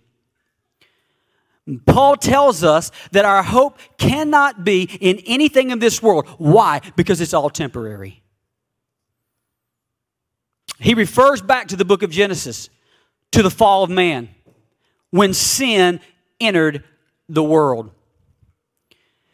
Paul 1.86 2.15
tells 2.15 2.63
us 2.63 2.91
that 3.12 3.25
our 3.25 3.43
hope 3.43 3.77
cannot 3.97 4.63
be 4.63 4.84
in 4.84 5.19
anything 5.25 5.71
in 5.71 5.79
this 5.79 6.01
world. 6.01 6.27
Why? 6.38 6.82
Because 6.95 7.21
it's 7.21 7.34
all 7.34 7.49
temporary. 7.49 8.23
He 10.79 10.93
refers 10.93 11.41
back 11.41 11.67
to 11.67 11.75
the 11.75 11.86
book 11.86 12.03
of 12.03 12.10
Genesis, 12.10 12.69
to 13.32 13.43
the 13.43 13.49
fall 13.49 13.84
of 13.84 13.89
man, 13.89 14.29
when 15.12 15.34
sin 15.34 15.99
entered 16.39 16.84
the 17.27 17.43
world. 17.43 17.91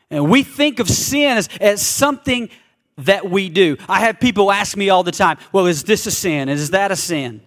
And 0.10 0.30
we 0.30 0.44
think 0.44 0.80
of 0.80 0.90
sin 0.90 1.38
as, 1.38 1.50
as 1.60 1.86
something 1.86 2.50
that 2.98 3.30
we 3.30 3.50
do. 3.50 3.78
I 3.88 4.02
have 4.02 4.20
people 4.20 4.52
ask 4.52 4.78
me 4.78 4.90
all 4.90 5.04
the 5.04 5.12
time, 5.12 5.38
well, 5.52 5.66
is 5.66 5.84
this 5.84 6.06
a 6.06 6.12
sin? 6.12 6.50
Is 6.50 6.72
that 6.72 6.92
a 6.92 6.96
sin? 6.96 7.42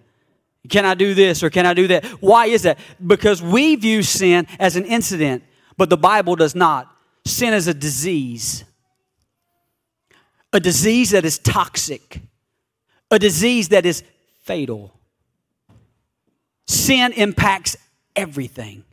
Can 0.67 0.85
I 0.85 0.93
do 0.93 1.13
this 1.13 1.41
or 1.41 1.49
can 1.49 1.65
I 1.65 1.73
do 1.73 1.87
that? 1.87 2.05
Why 2.21 2.47
is 2.47 2.63
that? 2.63 2.79
Because 3.05 3.41
we 3.41 3.75
view 3.75 4.03
sin 4.03 4.45
as 4.59 4.75
an 4.75 4.85
incident, 4.85 5.43
but 5.77 5.89
the 5.89 5.97
Bible 5.97 6.35
does 6.35 6.55
not. 6.55 6.93
Sin 7.25 7.53
is 7.53 7.67
a 7.67 7.73
disease, 7.73 8.65
a 10.51 10.59
disease 10.59 11.11
that 11.11 11.23
is 11.23 11.37
toxic, 11.37 12.21
a 13.11 13.19
disease 13.19 13.69
that 13.69 13.85
is 13.85 14.03
fatal. 14.41 14.93
Sin 16.67 17.13
impacts 17.13 17.77
everything. 18.15 18.83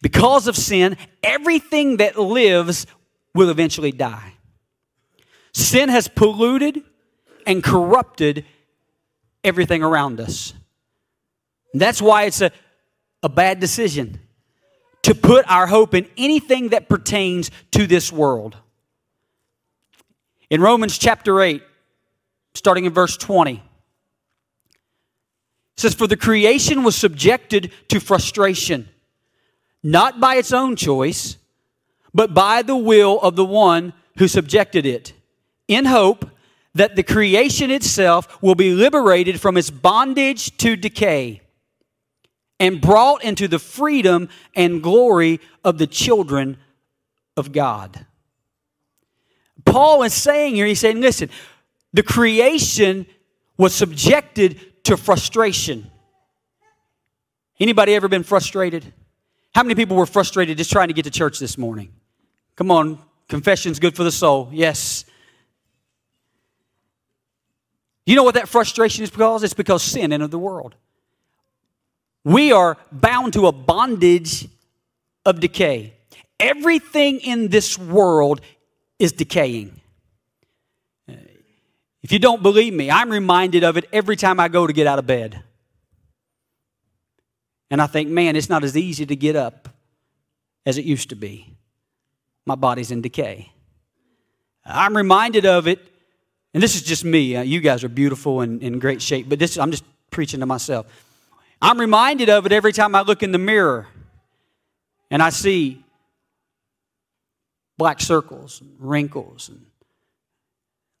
Because 0.00 0.46
of 0.48 0.56
sin, 0.56 0.96
everything 1.22 1.98
that 1.98 2.18
lives 2.18 2.86
will 3.34 3.50
eventually 3.50 3.92
die. 3.92 4.34
Sin 5.52 5.88
has 5.88 6.08
polluted 6.08 6.82
and 7.46 7.62
corrupted 7.62 8.44
everything 9.44 9.82
around 9.82 10.20
us. 10.20 10.54
That's 11.74 12.00
why 12.00 12.24
it's 12.24 12.40
a, 12.40 12.50
a 13.22 13.28
bad 13.28 13.60
decision 13.60 14.18
to 15.02 15.14
put 15.14 15.44
our 15.50 15.66
hope 15.66 15.94
in 15.94 16.08
anything 16.16 16.70
that 16.70 16.88
pertains 16.88 17.50
to 17.72 17.86
this 17.86 18.10
world. 18.10 18.56
In 20.48 20.60
Romans 20.60 20.96
chapter 20.96 21.42
8, 21.42 21.62
starting 22.54 22.86
in 22.86 22.92
verse 22.92 23.16
20, 23.16 23.54
it 23.54 23.60
says, 25.76 25.94
For 25.94 26.06
the 26.06 26.16
creation 26.16 26.84
was 26.84 26.96
subjected 26.96 27.72
to 27.88 28.00
frustration, 28.00 28.88
not 29.82 30.20
by 30.20 30.36
its 30.36 30.52
own 30.52 30.76
choice, 30.76 31.36
but 32.14 32.32
by 32.32 32.62
the 32.62 32.76
will 32.76 33.20
of 33.20 33.36
the 33.36 33.44
one 33.44 33.92
who 34.18 34.28
subjected 34.28 34.86
it, 34.86 35.12
in 35.66 35.84
hope 35.86 36.30
that 36.74 36.96
the 36.96 37.02
creation 37.02 37.70
itself 37.70 38.42
will 38.42 38.54
be 38.54 38.72
liberated 38.72 39.40
from 39.40 39.56
its 39.56 39.70
bondage 39.70 40.56
to 40.58 40.76
decay 40.76 41.40
and 42.58 42.80
brought 42.80 43.22
into 43.22 43.48
the 43.48 43.58
freedom 43.58 44.28
and 44.54 44.82
glory 44.82 45.40
of 45.64 45.78
the 45.78 45.86
children 45.86 46.56
of 47.36 47.52
God. 47.52 48.06
Paul 49.64 50.02
is 50.02 50.14
saying 50.14 50.56
here, 50.56 50.66
he's 50.66 50.80
saying, 50.80 51.00
listen, 51.00 51.30
the 51.92 52.02
creation 52.02 53.06
was 53.56 53.74
subjected 53.74 54.84
to 54.84 54.96
frustration. 54.96 55.90
Anybody 57.60 57.94
ever 57.94 58.08
been 58.08 58.24
frustrated? 58.24 58.92
How 59.54 59.62
many 59.62 59.76
people 59.76 59.96
were 59.96 60.06
frustrated 60.06 60.58
just 60.58 60.72
trying 60.72 60.88
to 60.88 60.94
get 60.94 61.04
to 61.04 61.10
church 61.10 61.38
this 61.38 61.56
morning? 61.56 61.92
Come 62.56 62.70
on, 62.70 62.98
confession's 63.28 63.78
good 63.78 63.94
for 63.94 64.02
the 64.02 64.12
soul. 64.12 64.48
Yes. 64.52 65.04
You 68.06 68.16
know 68.16 68.22
what 68.22 68.34
that 68.34 68.48
frustration 68.48 69.02
is 69.02 69.10
because? 69.10 69.42
It's 69.42 69.54
because 69.54 69.82
sin 69.82 70.12
entered 70.12 70.30
the 70.30 70.38
world. 70.38 70.74
We 72.24 72.52
are 72.52 72.76
bound 72.92 73.32
to 73.34 73.46
a 73.46 73.52
bondage 73.52 74.48
of 75.24 75.40
decay. 75.40 75.94
Everything 76.38 77.20
in 77.20 77.48
this 77.48 77.78
world 77.78 78.40
is 78.98 79.12
decaying. 79.12 79.80
If 82.02 82.12
you 82.12 82.18
don't 82.18 82.42
believe 82.42 82.74
me, 82.74 82.90
I'm 82.90 83.10
reminded 83.10 83.64
of 83.64 83.78
it 83.78 83.86
every 83.92 84.16
time 84.16 84.38
I 84.38 84.48
go 84.48 84.66
to 84.66 84.72
get 84.72 84.86
out 84.86 84.98
of 84.98 85.06
bed. 85.06 85.42
And 87.70 87.80
I 87.80 87.86
think, 87.86 88.10
man, 88.10 88.36
it's 88.36 88.50
not 88.50 88.62
as 88.62 88.76
easy 88.76 89.06
to 89.06 89.16
get 89.16 89.36
up 89.36 89.70
as 90.66 90.76
it 90.76 90.84
used 90.84 91.08
to 91.10 91.16
be. 91.16 91.56
My 92.44 92.56
body's 92.56 92.90
in 92.90 93.00
decay. 93.00 93.50
I'm 94.66 94.96
reminded 94.96 95.46
of 95.46 95.66
it 95.66 95.80
and 96.54 96.62
this 96.62 96.76
is 96.76 96.82
just 96.82 97.04
me. 97.04 97.36
Uh, 97.36 97.42
you 97.42 97.60
guys 97.60 97.84
are 97.84 97.88
beautiful 97.88 98.40
and 98.40 98.62
in 98.62 98.78
great 98.78 99.02
shape, 99.02 99.28
but 99.28 99.38
this 99.38 99.58
I'm 99.58 99.72
just 99.72 99.84
preaching 100.10 100.40
to 100.40 100.46
myself. 100.46 100.86
I'm 101.60 101.78
reminded 101.78 102.30
of 102.30 102.46
it 102.46 102.52
every 102.52 102.72
time 102.72 102.94
I 102.94 103.02
look 103.02 103.22
in 103.22 103.32
the 103.32 103.38
mirror 103.38 103.88
and 105.10 105.22
I 105.22 105.30
see 105.30 105.84
black 107.76 108.00
circles, 108.00 108.60
and 108.60 108.70
wrinkles, 108.78 109.48
and 109.48 109.66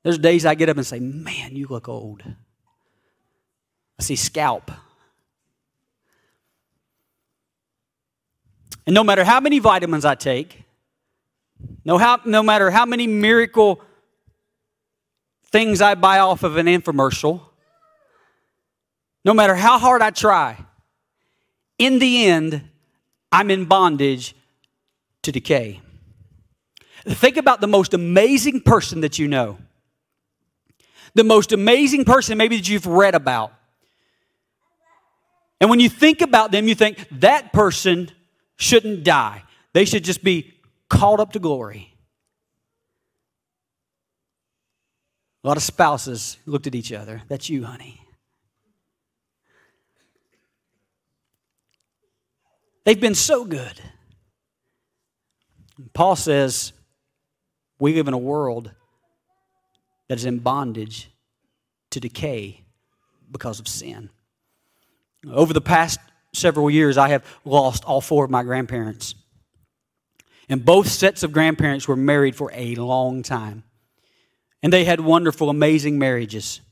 there's 0.02 0.18
days 0.18 0.44
I 0.44 0.54
get 0.54 0.68
up 0.68 0.76
and 0.76 0.86
say, 0.86 0.98
"Man, 0.98 1.54
you 1.54 1.68
look 1.68 1.88
old." 1.88 2.22
I 3.98 4.02
see 4.02 4.16
scalp. 4.16 4.72
And 8.86 8.92
no 8.92 9.04
matter 9.04 9.24
how 9.24 9.40
many 9.40 9.60
vitamins 9.60 10.04
I 10.04 10.14
take, 10.14 10.64
no, 11.84 11.96
how, 11.96 12.20
no 12.24 12.42
matter 12.42 12.70
how 12.70 12.84
many 12.84 13.06
miracle 13.06 13.80
things 15.54 15.80
I 15.80 15.94
buy 15.94 16.18
off 16.18 16.42
of 16.42 16.56
an 16.56 16.66
infomercial, 16.66 17.40
no 19.24 19.32
matter 19.32 19.54
how 19.54 19.78
hard 19.78 20.02
I 20.02 20.10
try, 20.10 20.58
in 21.78 22.00
the 22.00 22.26
end, 22.26 22.68
I'm 23.30 23.52
in 23.52 23.66
bondage 23.66 24.34
to 25.22 25.30
decay. 25.30 25.80
Think 27.06 27.36
about 27.36 27.60
the 27.60 27.68
most 27.68 27.94
amazing 27.94 28.62
person 28.62 29.02
that 29.02 29.20
you 29.20 29.28
know. 29.28 29.58
The 31.14 31.22
most 31.22 31.52
amazing 31.52 32.04
person 32.04 32.36
maybe 32.36 32.56
that 32.56 32.68
you've 32.68 32.86
read 32.86 33.14
about. 33.14 33.52
And 35.60 35.70
when 35.70 35.78
you 35.78 35.88
think 35.88 36.20
about 36.20 36.50
them, 36.50 36.66
you 36.66 36.74
think 36.74 37.06
that 37.20 37.52
person 37.52 38.10
shouldn't 38.56 39.04
die. 39.04 39.44
They 39.72 39.84
should 39.84 40.02
just 40.02 40.24
be 40.24 40.52
called 40.88 41.20
up 41.20 41.30
to 41.34 41.38
glory. 41.38 41.93
A 45.44 45.48
lot 45.48 45.58
of 45.58 45.62
spouses 45.62 46.38
looked 46.46 46.66
at 46.66 46.74
each 46.74 46.90
other. 46.90 47.22
That's 47.28 47.50
you, 47.50 47.64
honey. 47.64 48.00
They've 52.84 53.00
been 53.00 53.14
so 53.14 53.44
good. 53.44 53.78
Paul 55.92 56.16
says 56.16 56.72
we 57.78 57.94
live 57.94 58.08
in 58.08 58.14
a 58.14 58.18
world 58.18 58.72
that 60.08 60.16
is 60.16 60.24
in 60.24 60.38
bondage 60.38 61.10
to 61.90 62.00
decay 62.00 62.62
because 63.30 63.60
of 63.60 63.68
sin. 63.68 64.08
Over 65.30 65.52
the 65.52 65.60
past 65.60 65.98
several 66.32 66.70
years, 66.70 66.96
I 66.96 67.08
have 67.08 67.24
lost 67.44 67.84
all 67.84 68.00
four 68.00 68.24
of 68.24 68.30
my 68.30 68.42
grandparents. 68.42 69.14
And 70.48 70.64
both 70.64 70.88
sets 70.88 71.22
of 71.22 71.32
grandparents 71.32 71.88
were 71.88 71.96
married 71.96 72.36
for 72.36 72.50
a 72.54 72.74
long 72.76 73.22
time. 73.22 73.64
And 74.64 74.72
they 74.72 74.86
had 74.86 74.98
wonderful, 74.98 75.50
amazing 75.50 75.98
marriages. 75.98 76.62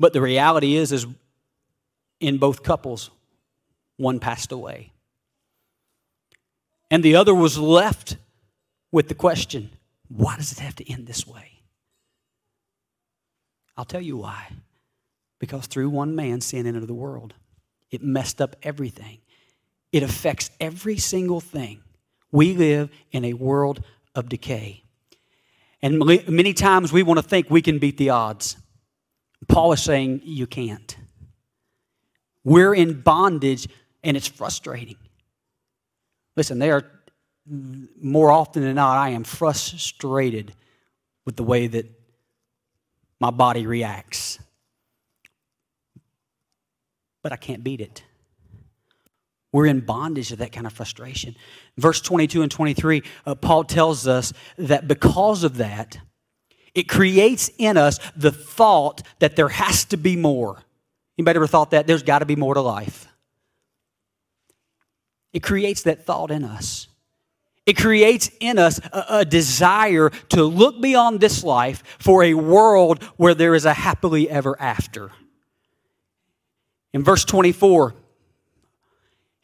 But 0.00 0.12
the 0.12 0.20
reality 0.20 0.74
is, 0.74 0.90
is 0.90 1.06
in 2.18 2.38
both 2.38 2.64
couples, 2.64 3.10
one 3.96 4.18
passed 4.18 4.50
away. 4.50 4.90
And 6.90 7.04
the 7.04 7.14
other 7.14 7.32
was 7.32 7.56
left 7.56 8.16
with 8.90 9.06
the 9.06 9.14
question, 9.14 9.70
why 10.08 10.34
does 10.38 10.50
it 10.50 10.58
have 10.58 10.74
to 10.74 10.90
end 10.90 11.06
this 11.06 11.24
way? 11.24 11.60
I'll 13.76 13.84
tell 13.84 14.00
you 14.00 14.16
why. 14.16 14.48
Because 15.38 15.68
through 15.68 15.90
one 15.90 16.16
man, 16.16 16.40
sin 16.40 16.66
entered 16.66 16.88
the 16.88 16.94
world. 16.94 17.34
It 17.92 18.02
messed 18.02 18.40
up 18.40 18.56
everything. 18.64 19.18
It 19.92 20.02
affects 20.02 20.50
every 20.58 20.98
single 20.98 21.40
thing 21.40 21.80
we 22.34 22.52
live 22.54 22.90
in 23.12 23.24
a 23.24 23.32
world 23.32 23.82
of 24.16 24.28
decay. 24.28 24.82
And 25.80 26.00
many 26.26 26.52
times 26.52 26.92
we 26.92 27.04
want 27.04 27.18
to 27.18 27.22
think 27.22 27.48
we 27.48 27.62
can 27.62 27.78
beat 27.78 27.96
the 27.96 28.10
odds. 28.10 28.56
Paul 29.46 29.72
is 29.72 29.82
saying 29.82 30.22
you 30.24 30.48
can't. 30.48 30.96
We're 32.42 32.74
in 32.74 33.02
bondage 33.02 33.68
and 34.02 34.16
it's 34.16 34.26
frustrating. 34.26 34.96
Listen, 36.36 36.58
there 36.58 36.74
are 36.74 36.90
more 38.02 38.32
often 38.32 38.62
than 38.62 38.74
not, 38.74 38.96
I 38.96 39.10
am 39.10 39.22
frustrated 39.22 40.54
with 41.24 41.36
the 41.36 41.44
way 41.44 41.68
that 41.68 41.86
my 43.20 43.30
body 43.30 43.64
reacts. 43.64 44.40
But 47.22 47.32
I 47.32 47.36
can't 47.36 47.62
beat 47.62 47.80
it. 47.80 48.02
We're 49.54 49.66
in 49.66 49.82
bondage 49.82 50.30
to 50.30 50.36
that 50.36 50.50
kind 50.50 50.66
of 50.66 50.72
frustration. 50.72 51.36
Verse 51.78 52.00
22 52.00 52.42
and 52.42 52.50
23, 52.50 53.04
uh, 53.24 53.36
Paul 53.36 53.62
tells 53.62 54.08
us 54.08 54.32
that 54.58 54.88
because 54.88 55.44
of 55.44 55.58
that, 55.58 55.96
it 56.74 56.88
creates 56.88 57.52
in 57.56 57.76
us 57.76 58.00
the 58.16 58.32
thought 58.32 59.02
that 59.20 59.36
there 59.36 59.48
has 59.48 59.84
to 59.86 59.96
be 59.96 60.16
more. 60.16 60.60
Anybody 61.16 61.36
ever 61.36 61.46
thought 61.46 61.70
that? 61.70 61.86
There's 61.86 62.02
got 62.02 62.18
to 62.18 62.26
be 62.26 62.34
more 62.34 62.54
to 62.54 62.60
life. 62.60 63.06
It 65.32 65.44
creates 65.44 65.82
that 65.82 66.04
thought 66.04 66.32
in 66.32 66.42
us. 66.42 66.88
It 67.64 67.76
creates 67.76 68.32
in 68.40 68.58
us 68.58 68.80
a, 68.92 69.04
a, 69.08 69.24
desire 69.24 70.10
to 70.30 70.42
look 70.42 70.80
beyond 70.80 71.20
this 71.20 71.44
life 71.44 71.84
for 72.00 72.24
a 72.24 72.34
world 72.34 73.04
where 73.18 73.36
there 73.36 73.54
is 73.54 73.66
a 73.66 73.72
happily 73.72 74.28
ever 74.28 74.60
after. 74.60 75.12
In 76.92 77.04
verse 77.04 77.24
24, 77.24 77.94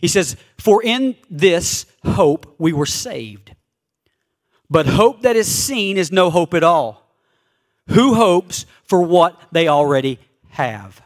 He 0.00 0.08
says, 0.08 0.36
For 0.58 0.82
in 0.82 1.16
this 1.28 1.86
hope 2.04 2.54
we 2.58 2.72
were 2.72 2.86
saved. 2.86 3.54
But 4.68 4.86
hope 4.86 5.22
that 5.22 5.36
is 5.36 5.48
seen 5.48 5.96
is 5.96 6.12
no 6.12 6.30
hope 6.30 6.54
at 6.54 6.62
all. 6.62 7.06
Who 7.88 8.14
hopes 8.14 8.66
for 8.84 9.02
what 9.02 9.40
they 9.50 9.68
already 9.68 10.20
have? 10.50 11.02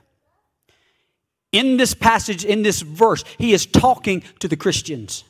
In 1.50 1.76
this 1.76 1.94
passage, 1.94 2.44
in 2.44 2.62
this 2.62 2.82
verse, 2.82 3.24
he 3.38 3.52
is 3.52 3.64
talking 3.64 4.22
to 4.40 4.48
the 4.48 4.56
Christians. 4.56 5.24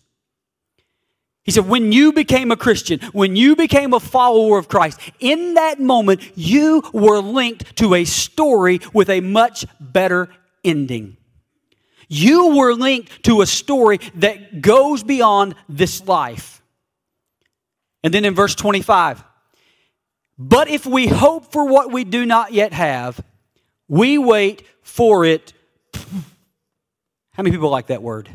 He 1.45 1.53
said, 1.53 1.69
when 1.69 1.93
you 1.93 2.13
became 2.13 2.51
a 2.51 2.57
Christian, 2.57 3.01
when 3.13 3.37
you 3.37 3.55
became 3.55 3.93
a 3.93 4.01
follower 4.01 4.59
of 4.59 4.67
Christ, 4.67 4.99
in 5.21 5.55
that 5.55 5.79
moment, 5.79 6.23
you 6.35 6.83
were 6.95 7.21
linked 7.21 7.77
to 7.77 7.95
a 7.95 8.07
story 8.07 8.81
with 8.95 9.11
a 9.11 9.21
much 9.21 9.67
better 9.79 10.31
ending. 10.65 11.19
You 12.09 12.57
were 12.57 12.75
linked 12.75 13.25
to 13.25 13.41
a 13.41 13.47
story 13.47 13.99
that 14.17 14.61
goes 14.61 15.03
beyond 15.03 15.55
this 15.69 16.07
life. 16.07 16.63
And 18.03 18.13
then 18.13 18.25
in 18.25 18.35
verse 18.35 18.55
25, 18.55 19.25
but 20.37 20.69
if 20.69 20.85
we 20.85 21.07
hope 21.07 21.53
for 21.53 21.67
what 21.67 21.93
we 21.93 22.05
do 22.05 22.27
not 22.27 22.53
yet 22.53 22.73
have, 22.73 23.21
we 23.89 24.19
wait 24.19 24.67
for 24.83 25.25
it. 25.25 25.53
How 25.95 27.43
many 27.43 27.51
people 27.51 27.71
like 27.71 27.87
that 27.89 28.03
word? 28.03 28.29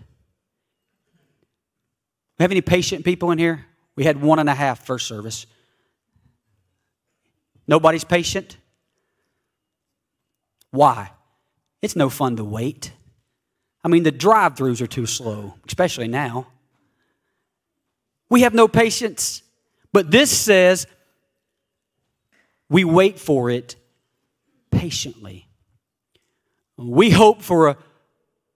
We 2.37 2.43
have 2.43 2.51
any 2.51 2.61
patient 2.61 3.03
people 3.03 3.31
in 3.31 3.37
here? 3.37 3.65
We 3.95 4.05
had 4.05 4.21
one 4.21 4.39
and 4.39 4.49
a 4.49 4.55
half 4.55 4.85
first 4.85 5.07
service. 5.07 5.45
Nobody's 7.67 8.03
patient? 8.05 8.57
Why? 10.71 11.11
It's 11.81 11.95
no 11.95 12.09
fun 12.09 12.37
to 12.37 12.43
wait. 12.43 12.93
I 13.83 13.87
mean, 13.87 14.03
the 14.03 14.11
drive 14.11 14.55
throughs 14.55 14.81
are 14.81 14.87
too 14.87 15.05
slow, 15.05 15.55
especially 15.65 16.07
now. 16.07 16.47
We 18.29 18.41
have 18.41 18.53
no 18.53 18.67
patience. 18.67 19.41
But 19.91 20.11
this 20.11 20.35
says 20.37 20.85
we 22.69 22.83
wait 22.83 23.19
for 23.19 23.49
it 23.49 23.75
patiently. 24.71 25.47
We 26.77 27.09
hope 27.09 27.41
for 27.41 27.69
a, 27.69 27.77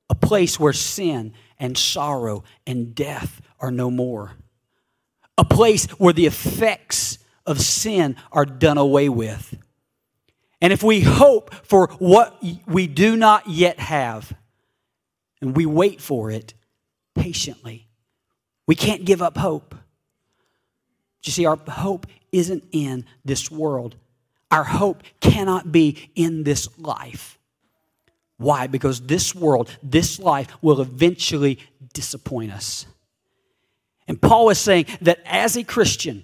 a 0.09 0.15
place 0.15 0.59
where 0.59 0.73
sin 0.73 1.33
and 1.57 1.77
sorrow 1.77 2.43
and 2.67 2.93
death 2.93 3.41
are 3.59 3.71
no 3.71 3.89
more. 3.89 4.33
A 5.37 5.43
place 5.45 5.87
where 5.97 6.13
the 6.13 6.27
effects 6.27 7.17
of 7.45 7.59
sin 7.59 8.15
are 8.31 8.45
done 8.45 8.77
away 8.77 9.09
with. 9.09 9.57
And 10.61 10.71
if 10.71 10.83
we 10.83 11.01
hope 11.01 11.53
for 11.65 11.87
what 11.99 12.41
we 12.67 12.87
do 12.87 13.17
not 13.17 13.47
yet 13.47 13.79
have, 13.79 14.33
and 15.43 15.57
we 15.57 15.65
wait 15.65 15.99
for 15.99 16.31
it 16.31 16.53
patiently, 17.15 17.85
we 18.65 18.75
can't 18.75 19.03
give 19.03 19.21
up 19.21 19.37
hope. 19.37 19.75
You 21.21 21.33
see, 21.33 21.45
our 21.45 21.57
hope 21.57 22.07
isn't 22.31 22.63
in 22.71 23.05
this 23.25 23.51
world. 23.51 23.97
Our 24.51 24.63
hope 24.63 25.03
cannot 25.19 25.69
be 25.69 26.09
in 26.15 26.43
this 26.43 26.69
life. 26.79 27.37
Why? 28.37 28.67
Because 28.67 29.01
this 29.01 29.35
world, 29.35 29.69
this 29.83 30.17
life 30.17 30.47
will 30.61 30.79
eventually 30.79 31.59
disappoint 31.93 32.53
us. 32.53 32.85
And 34.07 34.21
Paul 34.21 34.49
is 34.49 34.59
saying 34.59 34.85
that 35.01 35.19
as 35.25 35.57
a 35.57 35.63
Christian, 35.65 36.23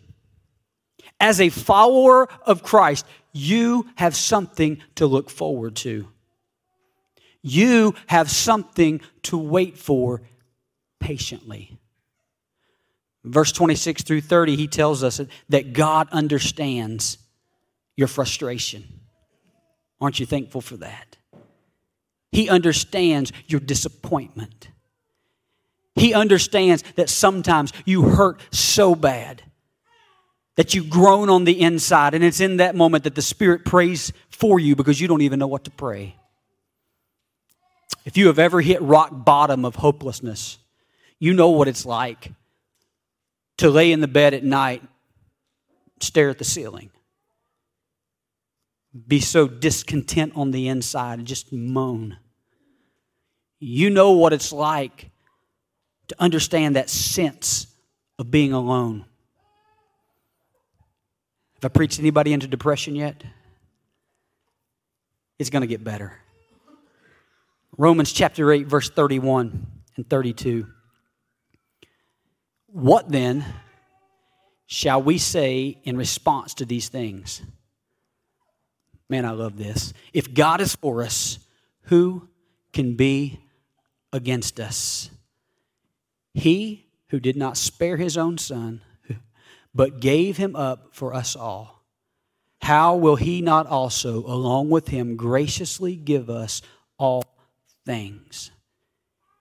as 1.19 1.41
a 1.41 1.49
follower 1.49 2.29
of 2.45 2.63
Christ, 2.63 3.05
you 3.33 3.89
have 3.95 4.15
something 4.15 4.81
to 4.95 5.05
look 5.07 5.29
forward 5.29 5.75
to. 5.77 6.07
You 7.41 7.95
have 8.07 8.29
something 8.29 9.01
to 9.23 9.37
wait 9.37 9.77
for 9.77 10.21
patiently. 10.99 11.77
Verse 13.23 13.51
26 13.51 14.03
through 14.03 14.21
30, 14.21 14.55
he 14.55 14.67
tells 14.67 15.03
us 15.03 15.21
that 15.49 15.73
God 15.73 16.07
understands 16.11 17.17
your 17.95 18.07
frustration. 18.07 18.83
Aren't 20.01 20.19
you 20.19 20.25
thankful 20.25 20.61
for 20.61 20.77
that? 20.77 21.17
He 22.31 22.49
understands 22.49 23.31
your 23.47 23.59
disappointment. 23.59 24.69
He 25.95 26.13
understands 26.13 26.83
that 26.95 27.09
sometimes 27.09 27.73
you 27.85 28.03
hurt 28.03 28.41
so 28.53 28.95
bad 28.95 29.43
that 30.55 30.73
you 30.73 30.83
groan 30.83 31.29
on 31.29 31.45
the 31.45 31.59
inside, 31.61 32.13
and 32.13 32.23
it's 32.23 32.41
in 32.41 32.57
that 32.57 32.75
moment 32.75 33.05
that 33.05 33.15
the 33.15 33.21
Spirit 33.21 33.65
prays 33.65 34.11
for 34.29 34.59
you 34.59 34.75
because 34.75 34.99
you 34.99 35.07
don't 35.07 35.21
even 35.21 35.39
know 35.39 35.47
what 35.47 35.63
to 35.63 35.71
pray. 35.71 36.18
If 38.05 38.17
you 38.17 38.27
have 38.27 38.39
ever 38.39 38.61
hit 38.61 38.81
rock 38.81 39.09
bottom 39.11 39.65
of 39.65 39.75
hopelessness, 39.75 40.57
you 41.19 41.33
know 41.33 41.49
what 41.49 41.67
it's 41.67 41.85
like 41.85 42.31
to 43.57 43.69
lay 43.69 43.91
in 43.91 43.99
the 43.99 44.07
bed 44.07 44.33
at 44.33 44.43
night, 44.43 44.81
stare 45.99 46.29
at 46.29 46.37
the 46.37 46.45
ceiling, 46.45 46.89
be 49.07 49.19
so 49.19 49.47
discontent 49.47 50.33
on 50.35 50.51
the 50.51 50.67
inside, 50.69 51.19
and 51.19 51.27
just 51.27 51.51
moan. 51.51 52.17
You 53.59 53.89
know 53.89 54.11
what 54.13 54.31
it's 54.31 54.53
like 54.53 55.11
to 56.07 56.15
understand 56.19 56.75
that 56.75 56.89
sense 56.89 57.67
of 58.17 58.31
being 58.31 58.53
alone. 58.53 59.05
Have 61.55 61.65
I 61.65 61.73
preached 61.73 61.99
anybody 61.99 62.31
into 62.31 62.47
depression 62.47 62.95
yet? 62.95 63.21
It's 65.37 65.49
going 65.49 65.61
to 65.61 65.67
get 65.67 65.83
better. 65.83 66.13
Romans 67.79 68.11
chapter 68.11 68.51
8, 68.51 68.67
verse 68.67 68.89
31 68.89 69.65
and 69.95 70.09
32. 70.09 70.67
What 72.67 73.07
then 73.07 73.45
shall 74.65 75.01
we 75.01 75.17
say 75.17 75.79
in 75.85 75.95
response 75.95 76.55
to 76.55 76.65
these 76.65 76.89
things? 76.89 77.41
Man, 79.07 79.23
I 79.23 79.31
love 79.31 79.57
this. 79.57 79.93
If 80.11 80.33
God 80.33 80.59
is 80.59 80.75
for 80.75 81.01
us, 81.01 81.39
who 81.83 82.27
can 82.73 82.97
be 82.97 83.39
against 84.11 84.59
us? 84.59 85.09
He 86.33 86.85
who 87.11 87.21
did 87.21 87.37
not 87.37 87.55
spare 87.55 87.95
his 87.95 88.17
own 88.17 88.37
son, 88.37 88.81
but 89.73 90.01
gave 90.01 90.35
him 90.35 90.53
up 90.53 90.89
for 90.91 91.13
us 91.13 91.33
all, 91.33 91.85
how 92.61 92.97
will 92.97 93.15
he 93.15 93.39
not 93.41 93.67
also, 93.67 94.17
along 94.25 94.69
with 94.69 94.89
him, 94.89 95.15
graciously 95.15 95.95
give 95.95 96.29
us 96.29 96.61
all 96.97 97.23
things? 97.89 98.51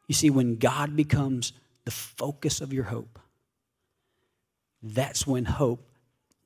You 0.07 0.15
see, 0.15 0.31
when 0.31 0.57
God 0.57 0.97
becomes 0.97 1.53
the 1.85 1.91
focus 1.91 2.63
of 2.63 2.73
your 2.73 2.85
hope, 2.85 3.19
that's 4.83 5.27
when 5.27 5.45
hope 5.45 5.87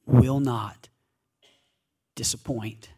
will 0.04 0.40
not 0.40 0.88
disappoint. 2.16 2.88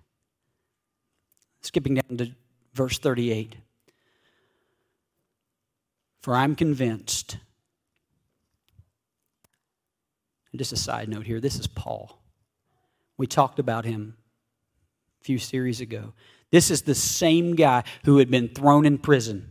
Skipping 1.61 1.96
down 1.96 2.16
to 2.16 2.30
verse 2.72 2.98
38. 2.98 3.57
For 6.22 6.34
I'm 6.34 6.55
convinced, 6.55 7.36
and 10.50 10.59
just 10.59 10.72
a 10.72 10.76
side 10.76 11.11
note 11.11 11.26
here, 11.26 11.40
this 11.40 11.59
is 11.59 11.66
Paul. 11.66 12.18
We 13.18 13.26
talked 13.26 13.59
about 13.59 13.84
him 13.84 14.16
a 15.20 15.24
few 15.24 15.36
series 15.36 15.82
ago. 15.82 16.14
This 16.55 16.70
is 16.70 16.82
the 16.82 16.94
same 16.94 17.57
guy 17.57 17.82
who 18.05 18.18
had 18.18 18.30
been 18.30 18.46
thrown 18.46 18.86
in 18.86 18.96
prison. 18.98 19.50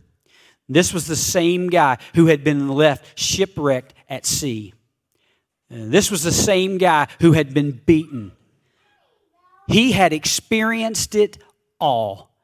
This 0.70 0.94
was 0.94 1.06
the 1.06 1.14
same 1.14 1.68
guy 1.68 1.98
who 2.14 2.28
had 2.28 2.42
been 2.42 2.66
left 2.66 3.18
shipwrecked 3.18 3.92
at 4.08 4.24
sea. 4.24 4.72
This 5.68 6.10
was 6.10 6.22
the 6.22 6.32
same 6.32 6.78
guy 6.78 7.08
who 7.20 7.32
had 7.32 7.52
been 7.52 7.72
beaten. 7.72 8.32
He 9.68 9.92
had 9.92 10.14
experienced 10.14 11.14
it 11.14 11.36
all. 11.78 12.34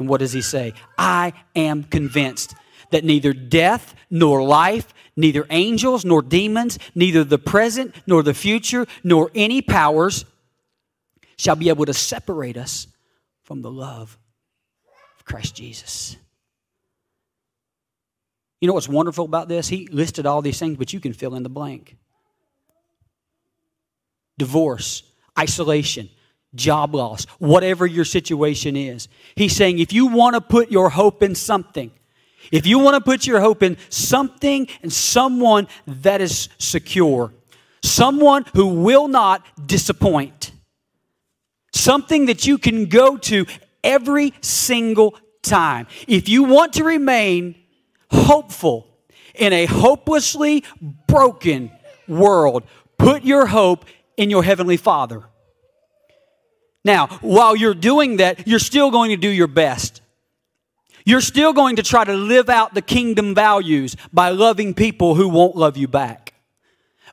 And 0.00 0.08
what 0.08 0.18
does 0.18 0.32
he 0.32 0.42
say? 0.42 0.72
I 0.98 1.32
am 1.54 1.84
convinced 1.84 2.56
that 2.90 3.04
neither 3.04 3.32
death 3.32 3.94
nor 4.10 4.42
life, 4.42 4.92
neither 5.14 5.46
angels 5.50 6.04
nor 6.04 6.20
demons, 6.20 6.80
neither 6.96 7.22
the 7.22 7.38
present 7.38 7.94
nor 8.08 8.24
the 8.24 8.34
future, 8.34 8.86
nor 9.04 9.30
any 9.36 9.62
powers 9.62 10.24
shall 11.36 11.54
be 11.54 11.68
able 11.68 11.86
to 11.86 11.94
separate 11.94 12.56
us 12.56 12.88
from 13.44 13.62
the 13.62 13.70
love 13.70 14.18
of 15.16 15.24
Christ 15.24 15.54
Jesus. 15.54 16.16
You 18.60 18.68
know 18.68 18.74
what's 18.74 18.88
wonderful 18.88 19.26
about 19.26 19.48
this? 19.48 19.68
He 19.68 19.86
listed 19.88 20.26
all 20.26 20.42
these 20.42 20.58
things, 20.58 20.78
but 20.78 20.92
you 20.92 20.98
can 20.98 21.12
fill 21.12 21.34
in 21.34 21.42
the 21.42 21.48
blank 21.48 21.96
divorce, 24.36 25.04
isolation, 25.38 26.08
job 26.54 26.94
loss, 26.94 27.24
whatever 27.38 27.86
your 27.86 28.04
situation 28.04 28.76
is. 28.76 29.08
He's 29.36 29.54
saying 29.54 29.78
if 29.78 29.92
you 29.92 30.06
want 30.06 30.34
to 30.34 30.40
put 30.40 30.70
your 30.70 30.90
hope 30.90 31.22
in 31.22 31.34
something, 31.34 31.90
if 32.50 32.66
you 32.66 32.78
want 32.78 32.94
to 32.94 33.00
put 33.00 33.26
your 33.26 33.40
hope 33.40 33.62
in 33.62 33.76
something 33.88 34.66
and 34.82 34.92
someone 34.92 35.68
that 35.86 36.20
is 36.20 36.48
secure, 36.58 37.32
someone 37.82 38.44
who 38.54 38.66
will 38.66 39.08
not 39.08 39.44
disappoint, 39.66 40.52
something 41.74 42.26
that 42.26 42.46
you 42.46 42.58
can 42.58 42.86
go 42.86 43.16
to 43.16 43.46
every 43.82 44.32
single 44.40 45.18
time, 45.42 45.86
if 46.08 46.28
you 46.28 46.44
want 46.44 46.74
to 46.74 46.84
remain 46.84 47.54
hopeful 48.10 48.86
in 49.34 49.52
a 49.52 49.66
hopelessly 49.66 50.64
broken 51.06 51.70
world. 52.08 52.62
Put 52.98 53.24
your 53.24 53.46
hope 53.46 53.84
in 54.16 54.30
your 54.30 54.42
Heavenly 54.42 54.76
Father. 54.76 55.24
Now, 56.84 57.08
while 57.20 57.56
you're 57.56 57.74
doing 57.74 58.18
that, 58.18 58.46
you're 58.46 58.58
still 58.58 58.90
going 58.90 59.10
to 59.10 59.16
do 59.16 59.28
your 59.28 59.46
best. 59.46 60.02
You're 61.04 61.20
still 61.20 61.52
going 61.52 61.76
to 61.76 61.82
try 61.82 62.04
to 62.04 62.14
live 62.14 62.48
out 62.48 62.74
the 62.74 62.82
kingdom 62.82 63.34
values 63.34 63.96
by 64.12 64.30
loving 64.30 64.74
people 64.74 65.14
who 65.14 65.28
won't 65.28 65.56
love 65.56 65.76
you 65.76 65.88
back, 65.88 66.34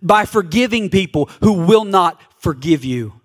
by 0.01 0.25
forgiving 0.25 0.89
people 0.89 1.29
who 1.41 1.53
will 1.65 1.85
not 1.85 2.21
forgive 2.37 2.85
you, 2.85 3.20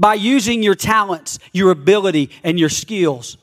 by 0.00 0.14
using 0.14 0.62
your 0.62 0.74
talents, 0.74 1.38
your 1.52 1.70
ability, 1.70 2.30
and 2.42 2.58
your 2.58 2.70
skills, 2.70 3.36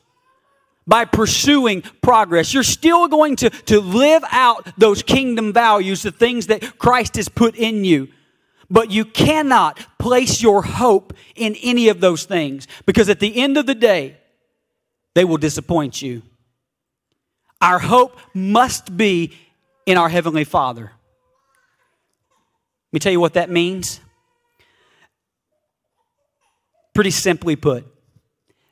by 0.87 1.05
pursuing 1.05 1.83
progress. 2.01 2.51
You're 2.51 2.63
still 2.63 3.07
going 3.07 3.35
to, 3.37 3.51
to 3.51 3.79
live 3.79 4.23
out 4.31 4.67
those 4.75 5.03
kingdom 5.03 5.53
values, 5.53 6.01
the 6.01 6.11
things 6.11 6.47
that 6.47 6.79
Christ 6.79 7.15
has 7.15 7.29
put 7.29 7.55
in 7.55 7.85
you. 7.85 8.07
But 8.71 8.89
you 8.89 9.05
cannot 9.05 9.79
place 9.99 10.41
your 10.41 10.63
hope 10.63 11.13
in 11.35 11.55
any 11.61 11.89
of 11.89 12.01
those 12.01 12.25
things 12.25 12.67
because 12.87 13.07
at 13.07 13.19
the 13.19 13.39
end 13.39 13.57
of 13.57 13.67
the 13.67 13.75
day, 13.75 14.17
they 15.13 15.23
will 15.23 15.37
disappoint 15.37 16.01
you. 16.01 16.23
Our 17.61 17.79
hope 17.79 18.17
must 18.33 18.97
be 18.97 19.33
in 19.85 19.97
our 19.97 20.09
Heavenly 20.09 20.43
Father. 20.43 20.91
Let 22.87 22.93
me 22.93 22.99
tell 22.99 23.11
you 23.11 23.19
what 23.19 23.35
that 23.35 23.49
means. 23.51 24.01
Pretty 26.97 27.11
simply 27.11 27.55
put, 27.55 27.85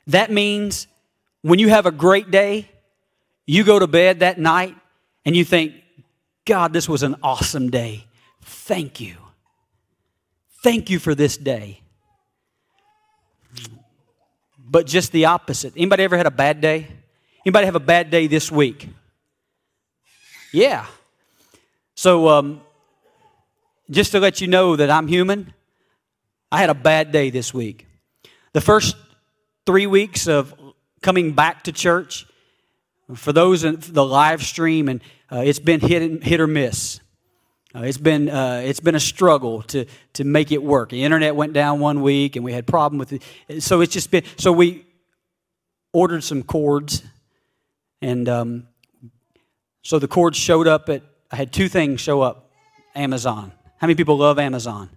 that 0.08 0.32
means 0.32 0.88
when 1.42 1.60
you 1.60 1.68
have 1.68 1.86
a 1.86 1.92
great 1.92 2.28
day, 2.28 2.68
you 3.46 3.62
go 3.62 3.78
to 3.78 3.86
bed 3.86 4.18
that 4.18 4.36
night 4.36 4.74
and 5.24 5.36
you 5.36 5.44
think, 5.44 5.74
God, 6.44 6.72
this 6.72 6.88
was 6.88 7.04
an 7.04 7.14
awesome 7.22 7.70
day. 7.70 8.04
Thank 8.42 9.00
you. 9.00 9.14
Thank 10.60 10.90
you 10.90 10.98
for 10.98 11.14
this 11.14 11.36
day. 11.36 11.82
But 14.58 14.88
just 14.88 15.12
the 15.12 15.26
opposite. 15.26 15.74
Anybody 15.76 16.02
ever 16.02 16.16
had 16.16 16.26
a 16.26 16.32
bad 16.32 16.60
day? 16.60 16.88
Anybody 17.44 17.66
have 17.66 17.76
a 17.76 17.86
bad 17.94 18.10
day 18.10 18.26
this 18.26 18.50
week? 18.50 18.88
Yeah. 20.52 20.84
So, 21.94 22.26
um, 22.26 22.60
just 23.88 24.10
to 24.10 24.18
let 24.18 24.40
you 24.40 24.48
know 24.48 24.74
that 24.74 24.90
I'm 24.90 25.06
human, 25.06 25.54
I 26.50 26.58
had 26.58 26.70
a 26.70 26.74
bad 26.74 27.12
day 27.12 27.30
this 27.30 27.54
week. 27.54 27.85
The 28.56 28.62
first 28.62 28.96
three 29.66 29.86
weeks 29.86 30.26
of 30.26 30.54
coming 31.02 31.32
back 31.32 31.64
to 31.64 31.72
church, 31.72 32.26
for 33.14 33.30
those 33.30 33.64
in 33.64 33.76
the 33.80 34.02
live 34.02 34.42
stream, 34.42 34.88
and 34.88 35.02
uh, 35.30 35.42
it's 35.44 35.58
been 35.58 35.78
hit, 35.78 36.22
hit 36.22 36.40
or 36.40 36.46
miss. 36.46 37.00
Uh, 37.74 37.80
it's 37.80 37.98
been 37.98 38.30
uh, 38.30 38.62
it's 38.64 38.80
been 38.80 38.94
a 38.94 39.00
struggle 39.14 39.60
to 39.64 39.84
to 40.14 40.24
make 40.24 40.52
it 40.52 40.62
work. 40.62 40.88
The 40.88 41.04
internet 41.04 41.36
went 41.36 41.52
down 41.52 41.80
one 41.80 42.00
week, 42.00 42.34
and 42.34 42.46
we 42.46 42.54
had 42.54 42.66
problem 42.66 42.98
with 42.98 43.12
it. 43.12 43.62
So 43.62 43.82
it's 43.82 43.92
just 43.92 44.10
been 44.10 44.24
so 44.38 44.52
we 44.52 44.86
ordered 45.92 46.24
some 46.24 46.42
cords, 46.42 47.02
and 48.00 48.26
um, 48.26 48.68
so 49.82 49.98
the 49.98 50.08
cords 50.08 50.38
showed 50.38 50.66
up 50.66 50.88
at. 50.88 51.02
I 51.30 51.36
had 51.36 51.52
two 51.52 51.68
things 51.68 52.00
show 52.00 52.22
up. 52.22 52.50
Amazon. 52.94 53.52
How 53.76 53.86
many 53.86 53.96
people 53.96 54.16
love 54.16 54.38
Amazon? 54.38 54.95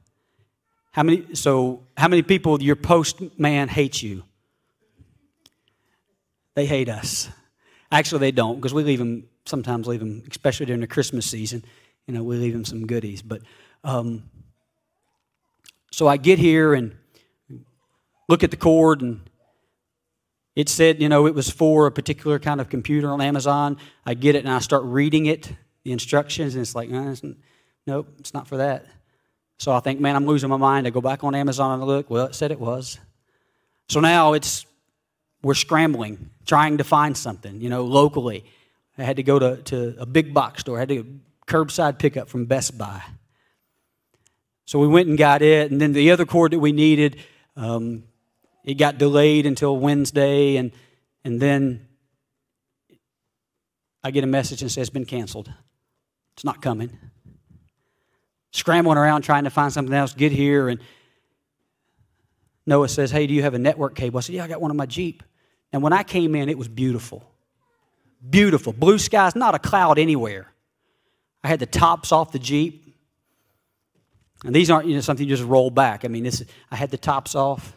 How 0.92 1.04
many? 1.04 1.36
So 1.36 1.84
how 1.98 2.08
many 2.08 2.22
people? 2.22 2.62
Your 2.62 2.76
postman 2.76 3.68
hates 3.68 4.02
you. 4.04 4.24
They 6.56 6.66
hate 6.66 6.90
us. 6.90 7.30
Actually, 7.92 8.20
they 8.20 8.32
don't 8.32 8.56
because 8.56 8.74
we 8.74 8.84
leave 8.84 9.00
them 9.00 9.28
sometimes. 9.46 9.88
Leave 9.88 10.00
them, 10.00 10.24
especially 10.30 10.66
during 10.66 10.82
the 10.82 10.88
Christmas 10.88 11.26
season 11.26 11.64
you 12.10 12.16
know, 12.16 12.24
we 12.24 12.38
leave 12.38 12.54
them 12.54 12.66
some 12.66 12.88
goodies. 12.88 13.22
But 13.22 13.44
um, 13.84 14.24
so 15.92 16.08
I 16.08 16.18
get 16.18 16.40
here 16.40 16.74
and 16.74 16.98
look 18.28 18.44
at 18.44 18.50
the 18.50 18.58
cord, 18.58 19.02
and 19.02 19.30
it 20.56 20.70
said, 20.70 21.00
you 21.04 21.08
know, 21.08 21.28
it 21.28 21.36
was 21.36 21.52
for 21.52 21.86
a 21.86 21.92
particular 21.92 22.40
kind 22.40 22.60
of 22.60 22.68
computer 22.68 23.12
on 23.12 23.22
Amazon. 23.22 23.78
I 24.08 24.16
get 24.16 24.34
it 24.34 24.44
and 24.44 24.52
I 24.52 24.58
start 24.58 24.86
reading 24.86 25.28
it, 25.28 25.54
the 25.84 25.92
instructions, 25.92 26.56
and 26.56 26.64
it's 26.64 26.74
like, 26.74 26.90
nope, 26.90 28.08
it's 28.18 28.34
not 28.34 28.48
for 28.48 28.58
that. 28.58 28.88
So 29.60 29.74
I 29.74 29.82
think, 29.82 30.00
man, 30.00 30.16
I'm 30.16 30.26
losing 30.26 30.50
my 30.50 30.58
mind. 30.58 30.88
I 30.88 30.90
go 30.90 31.02
back 31.02 31.24
on 31.24 31.36
Amazon 31.36 31.80
and 31.80 31.84
look. 31.84 32.10
Well, 32.10 32.28
it 32.28 32.36
said 32.36 32.52
it 32.52 32.60
was. 32.60 32.98
So 33.90 34.00
now 34.00 34.34
it's 34.34 34.66
we're 35.44 35.54
scrambling, 35.54 36.30
trying 36.46 36.78
to 36.78 36.84
find 36.84 37.16
something, 37.16 37.62
you 37.62 37.70
know, 37.70 37.84
locally. 37.84 38.46
I 38.98 39.04
had 39.04 39.18
to 39.18 39.24
go 39.24 39.40
to, 39.40 39.58
to 39.64 39.96
a 40.00 40.06
big 40.06 40.34
box 40.34 40.62
store. 40.62 40.78
I 40.78 40.82
had 40.82 40.90
to 40.90 41.20
curbside 41.48 41.98
pickup 41.98 42.30
from 42.30 42.46
Best 42.46 42.78
Buy. 42.78 43.02
So 44.66 44.80
we 44.80 44.88
went 44.88 45.08
and 45.08 45.18
got 45.18 45.42
it, 45.42 45.72
and 45.72 45.82
then 45.82 45.94
the 45.94 46.12
other 46.12 46.26
cord 46.26 46.52
that 46.52 46.60
we 46.60 46.72
needed, 46.72 47.18
um, 47.56 48.04
it 48.64 48.76
got 48.76 48.98
delayed 48.98 49.46
until 49.46 49.78
Wednesday, 49.78 50.58
and 50.58 50.72
and 51.24 51.42
then 51.42 51.88
I 54.04 54.12
get 54.12 54.24
a 54.24 54.28
message 54.28 54.62
and 54.62 54.72
says 54.72 54.84
it's 54.84 54.90
been 54.90 55.06
canceled. 55.06 55.52
It's 56.36 56.46
not 56.46 56.62
coming. 56.62 56.98
Scrambling 58.52 58.98
around 58.98 59.22
trying 59.22 59.44
to 59.44 59.50
find 59.50 59.72
something 59.72 59.94
else, 59.94 60.14
get 60.14 60.32
here, 60.32 60.70
and 60.70 60.80
Noah 62.66 62.88
says, 62.88 63.12
Hey, 63.12 63.28
do 63.28 63.34
you 63.34 63.42
have 63.44 63.54
a 63.54 63.60
network 63.60 63.96
cable? 63.96 64.18
I 64.18 64.22
said, 64.22 64.36
Yeah, 64.36 64.44
I 64.44 64.48
got 64.48 64.62
one 64.62 64.72
on 64.72 64.78
my 64.78 64.86
Jeep. 64.86 65.24
And 65.72 65.82
when 65.82 65.94
I 65.94 66.04
came 66.04 66.36
in, 66.36 66.50
it 66.50 66.58
was 66.58 66.68
beautiful. 66.68 67.24
Beautiful. 68.28 68.74
Blue 68.74 68.98
skies, 68.98 69.36
not 69.36 69.56
a 69.56 69.60
cloud 69.60 70.00
anywhere. 70.00 70.48
I 71.44 71.48
had 71.48 71.60
the 71.60 71.66
tops 71.66 72.12
off 72.12 72.32
the 72.32 72.40
Jeep. 72.40 72.96
And 74.46 74.56
these 74.56 74.70
aren't 74.70 74.88
you 74.88 74.96
know, 74.96 75.02
something 75.02 75.28
you 75.28 75.36
just 75.36 75.48
roll 75.48 75.70
back. 75.70 76.06
I 76.06 76.08
mean, 76.08 76.24
this, 76.24 76.44
I 76.72 76.76
had 76.76 76.92
the 76.92 76.98
tops 76.98 77.36
off. 77.36 77.74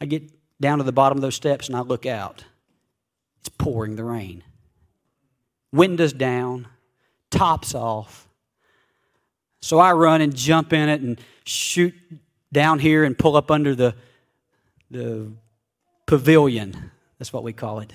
I 0.00 0.06
get 0.06 0.30
down 0.60 0.78
to 0.78 0.84
the 0.84 0.92
bottom 0.92 1.18
of 1.18 1.22
those 1.22 1.34
steps 1.34 1.68
and 1.68 1.76
I 1.76 1.80
look 1.80 2.06
out. 2.06 2.44
It's 3.40 3.48
pouring 3.48 3.96
the 3.96 4.04
rain. 4.04 4.44
Windows 5.72 6.12
down, 6.12 6.68
tops 7.32 7.74
off. 7.74 8.28
So 9.60 9.80
I 9.80 9.92
run 9.92 10.20
and 10.20 10.34
jump 10.34 10.72
in 10.72 10.88
it 10.88 11.00
and 11.00 11.20
shoot 11.44 11.94
down 12.52 12.78
here 12.78 13.02
and 13.02 13.18
pull 13.18 13.36
up 13.36 13.50
under 13.50 13.74
the, 13.74 13.96
the 14.90 15.32
pavilion. 16.06 16.92
That's 17.18 17.32
what 17.32 17.42
we 17.42 17.52
call 17.52 17.80
it 17.80 17.92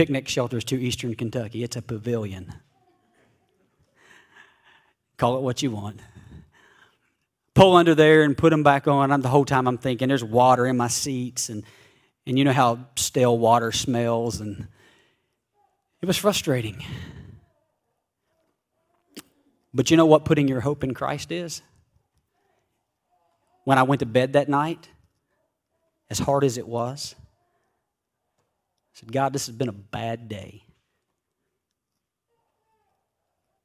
picnic 0.00 0.28
shelters 0.28 0.64
to 0.64 0.80
eastern 0.80 1.14
Kentucky. 1.14 1.62
It's 1.62 1.76
a 1.76 1.82
pavilion. 1.82 2.54
Call 5.18 5.36
it 5.36 5.42
what 5.42 5.62
you 5.62 5.70
want. 5.70 6.00
Pull 7.54 7.76
under 7.76 7.94
there 7.94 8.22
and 8.22 8.34
put 8.34 8.48
them 8.48 8.62
back 8.62 8.88
on. 8.88 9.12
I'm, 9.12 9.20
the 9.20 9.28
whole 9.28 9.44
time 9.44 9.68
I'm 9.68 9.76
thinking 9.76 10.08
there's 10.08 10.24
water 10.24 10.66
in 10.66 10.78
my 10.78 10.88
seats, 10.88 11.50
and, 11.50 11.64
and 12.26 12.38
you 12.38 12.44
know 12.44 12.52
how 12.52 12.78
stale 12.96 13.36
water 13.36 13.72
smells, 13.72 14.40
and 14.40 14.68
it 16.00 16.06
was 16.06 16.16
frustrating. 16.16 16.82
But 19.72 19.90
you 19.90 19.96
know 19.96 20.06
what 20.06 20.24
putting 20.24 20.48
your 20.48 20.60
hope 20.60 20.82
in 20.82 20.94
Christ 20.94 21.30
is? 21.30 21.62
When 23.64 23.78
I 23.78 23.84
went 23.84 24.00
to 24.00 24.06
bed 24.06 24.32
that 24.32 24.48
night, 24.48 24.88
as 26.08 26.18
hard 26.18 26.42
as 26.42 26.58
it 26.58 26.66
was, 26.66 27.14
I 27.18 29.00
said, 29.00 29.12
God, 29.12 29.32
this 29.32 29.46
has 29.46 29.54
been 29.54 29.68
a 29.68 29.72
bad 29.72 30.28
day. 30.28 30.64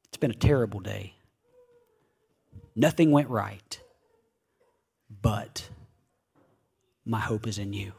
It's 0.07 0.17
been 0.17 0.31
a 0.31 0.35
terrible 0.35 0.79
day. 0.79 1.15
Nothing 2.75 3.11
went 3.11 3.29
right. 3.29 3.79
But 5.21 5.69
my 7.03 7.19
hope 7.19 7.47
is 7.47 7.57
in 7.57 7.73
you. 7.73 7.93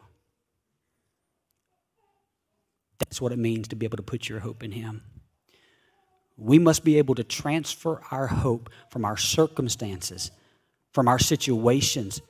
That's 2.99 3.21
what 3.21 3.33
it 3.33 3.39
means 3.39 3.69
to 3.69 3.77
be 3.77 3.87
able 3.87 3.97
to 3.97 4.03
put 4.03 4.29
your 4.29 4.41
hope 4.41 4.63
in 4.63 4.73
Him. 4.73 5.03
We 6.37 6.59
must 6.59 6.84
be 6.84 6.99
able 6.99 7.14
to 7.14 7.24
transfer 7.24 8.01
our 8.11 8.26
hope 8.26 8.70
from 8.91 9.05
our 9.05 9.16
circumstances, 9.16 10.30
from 10.93 11.09
our 11.09 11.18
situations, 11.18 12.20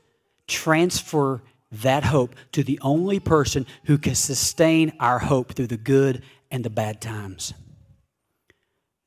transfer 0.46 1.42
that 1.72 2.04
hope 2.04 2.34
to 2.52 2.62
the 2.62 2.78
only 2.82 3.18
person 3.18 3.66
who 3.84 3.98
can 3.98 4.14
sustain 4.14 4.92
our 5.00 5.18
hope 5.18 5.54
through 5.54 5.66
the 5.66 5.76
good 5.76 6.22
and 6.50 6.64
the 6.64 6.70
bad 6.70 7.00
times. 7.00 7.52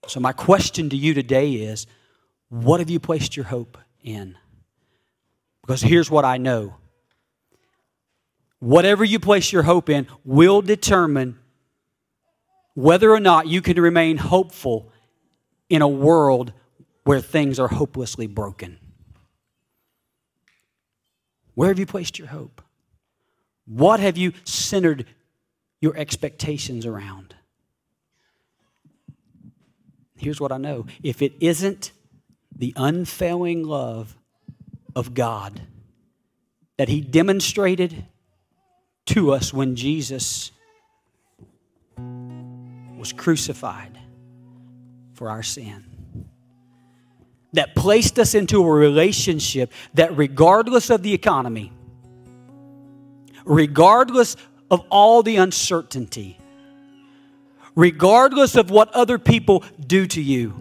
So, 0.08 0.20
my 0.20 0.34
question 0.34 0.90
to 0.90 0.98
you 0.98 1.14
today 1.14 1.54
is 1.54 1.88
what 2.50 2.80
have 2.80 2.90
you 2.90 3.00
placed 3.00 3.38
your 3.38 3.46
hope 3.46 3.78
in? 4.02 4.36
Because 5.62 5.82
here's 5.82 6.10
what 6.10 6.26
I 6.26 6.38
know 6.38 6.76
whatever 8.60 9.06
you 9.06 9.20
place 9.20 9.54
your 9.54 9.64
hope 9.64 9.90
in 9.90 10.08
will 10.26 10.62
determine 10.62 11.40
whether 12.74 13.12
or 13.12 13.20
not 13.20 13.48
you 13.48 13.62
can 13.62 13.80
remain 13.80 14.18
hopeful 14.18 14.92
in 15.70 15.82
a 15.82 15.88
world 15.88 16.54
where 17.04 17.22
things 17.22 17.60
are 17.60 17.68
hopelessly 17.68 18.28
broken. 18.28 18.80
Where 21.56 21.70
have 21.70 21.80
you 21.80 21.86
placed 21.86 22.18
your 22.18 22.30
hope? 22.30 22.62
What 23.66 24.00
have 24.00 24.18
you 24.18 24.34
centered 24.44 25.06
your 25.82 25.96
expectations 25.96 26.86
around. 26.86 27.36
Here's 30.18 30.42
what 30.42 30.52
I 30.52 30.58
know 30.58 30.86
if 31.02 31.22
it 31.22 31.34
isn't 31.40 31.92
the 32.56 32.74
unfailing 32.76 33.64
love 33.64 34.18
of 34.96 35.14
God 35.14 35.62
that 36.78 36.90
He 36.90 37.00
demonstrated 37.00 38.06
to 39.08 39.32
us 39.32 39.54
when 39.54 39.76
Jesus 39.76 40.52
was 43.00 43.14
crucified 43.14 43.98
for 45.14 45.30
our 45.30 45.42
sin. 45.42 45.84
That 47.54 47.76
placed 47.76 48.20
us 48.20 48.36
into 48.36 48.62
a 48.62 48.70
relationship 48.70 49.72
that, 49.96 50.16
regardless 50.16 50.90
of 50.90 51.02
the 51.02 51.14
economy, 51.14 51.72
regardless 53.46 54.36
of 54.70 54.86
all 54.92 55.24
the 55.24 55.38
uncertainty, 55.38 56.38
regardless 57.76 58.56
of 58.56 58.70
what 58.70 58.94
other 58.94 59.18
people 59.18 59.64
do 59.88 60.06
to 60.06 60.22
you, 60.22 60.54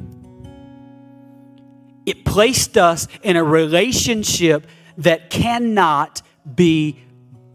it 2.07 2.25
placed 2.25 2.79
us 2.79 3.07
in 3.23 3.37
a 3.37 3.45
relationship 3.45 4.67
that 4.97 5.29
cannot 5.29 6.23
be 6.55 6.99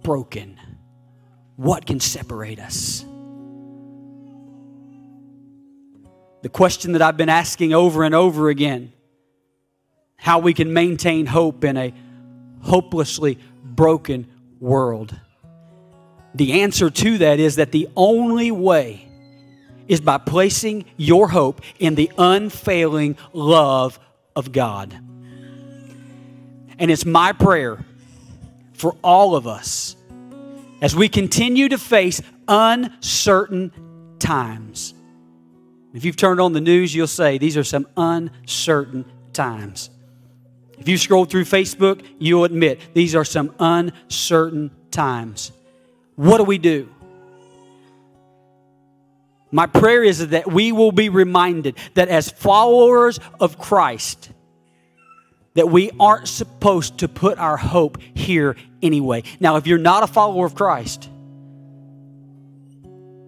broken. 0.04 0.60
What 1.56 1.88
can 1.88 2.00
separate 2.00 2.60
us? 2.60 3.06
The 6.44 6.50
question 6.50 6.92
that 6.92 7.02
I've 7.02 7.16
been 7.16 7.30
asking 7.30 7.74
over 7.74 8.04
and 8.04 8.14
over 8.14 8.50
again 8.50 8.92
how 10.18 10.40
we 10.40 10.54
can 10.54 10.74
maintain 10.74 11.26
hope 11.26 11.64
in 11.64 11.78
a 11.78 11.94
hopelessly 12.62 13.40
broken 13.64 14.28
world. 14.60 15.18
The 16.36 16.62
answer 16.62 16.90
to 16.90 17.18
that 17.20 17.40
is 17.40 17.56
that 17.56 17.72
the 17.72 17.88
only 17.96 18.52
way 18.52 19.08
is 19.88 20.02
by 20.02 20.18
placing 20.18 20.84
your 20.98 21.30
hope 21.30 21.62
in 21.80 21.96
the 21.96 22.12
unfailing 22.18 23.16
love 23.32 23.98
of 24.36 24.52
God. 24.52 24.94
And 26.78 26.92
it's 26.92 27.06
my 27.06 27.32
prayer 27.32 27.86
for 28.74 28.98
all 29.02 29.38
of 29.38 29.48
us 29.48 29.96
as 30.82 30.94
we 30.94 31.08
continue 31.08 31.70
to 31.70 31.78
face 31.78 32.22
uncertain 32.50 33.72
times. 34.20 34.94
If 35.94 36.06
you've 36.06 36.16
turned 36.16 36.42
on 36.42 36.54
the 36.54 36.62
news, 36.62 36.94
you'll 36.94 37.08
say 37.08 37.38
these 37.38 37.56
are 37.56 37.64
some 37.64 37.88
uncertain 37.96 39.06
times. 39.32 39.92
If 40.80 40.90
you 40.90 40.98
scroll 40.98 41.26
through 41.26 41.46
Facebook, 41.46 42.04
you'll 42.18 42.46
admit 42.46 42.80
these 42.94 43.16
are 43.16 43.24
some 43.24 43.54
uncertain 43.60 44.72
times. 44.90 45.52
What 46.16 46.38
do 46.40 46.44
we 46.44 46.58
do? 46.58 46.90
My 49.52 49.68
prayer 49.68 50.04
is 50.04 50.30
that 50.30 50.52
we 50.52 50.72
will 50.72 50.92
be 50.92 51.10
reminded 51.10 51.78
that 51.94 52.10
as 52.10 52.32
followers 52.32 53.20
of 53.40 53.60
Christ, 53.60 54.32
that 55.54 55.70
we 55.70 55.92
aren't 56.00 56.28
supposed 56.28 56.98
to 57.00 57.08
put 57.08 57.38
our 57.38 57.56
hope 57.56 58.00
here 58.16 58.56
anyway. 58.82 59.22
Now, 59.40 59.58
if 59.58 59.68
you're 59.68 59.78
not 59.78 60.02
a 60.02 60.08
follower 60.08 60.48
of 60.48 60.56
Christ, 60.56 61.08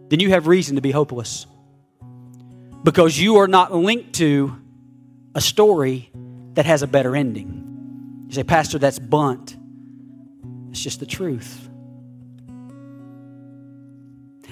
then 0.09 0.19
you 0.19 0.31
have 0.31 0.47
reason 0.47 0.77
to 0.77 0.81
be 0.81 0.89
hopeless 0.89 1.45
because 2.85 3.19
you 3.19 3.37
are 3.37 3.47
not 3.47 3.73
linked 3.73 4.13
to 4.13 4.55
a 5.33 5.41
story 5.41 6.11
that 6.53 6.67
has 6.67 6.83
a 6.83 6.87
better 6.87 7.15
ending. 7.15 8.27
You 8.27 8.33
say, 8.33 8.43
Pastor, 8.43 8.77
that's 8.77 8.99
bunt. 8.99 9.57
It's 10.69 10.83
just 10.83 10.99
the 10.99 11.07
truth. 11.07 11.67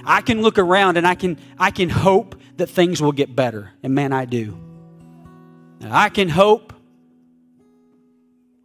I 0.04 0.22
can 0.22 0.42
look 0.42 0.58
around 0.58 0.98
and 0.98 1.06
I 1.06 1.14
can, 1.14 1.38
I 1.60 1.70
can 1.70 1.90
hope 1.90 2.36
that 2.58 2.68
things 2.68 3.04
will 3.04 3.12
get 3.12 3.36
better. 3.36 3.72
And 3.84 3.94
man, 3.94 4.12
I 4.12 4.26
do. 4.26 4.58
I 5.84 6.10
can 6.10 6.28
hope 6.28 6.74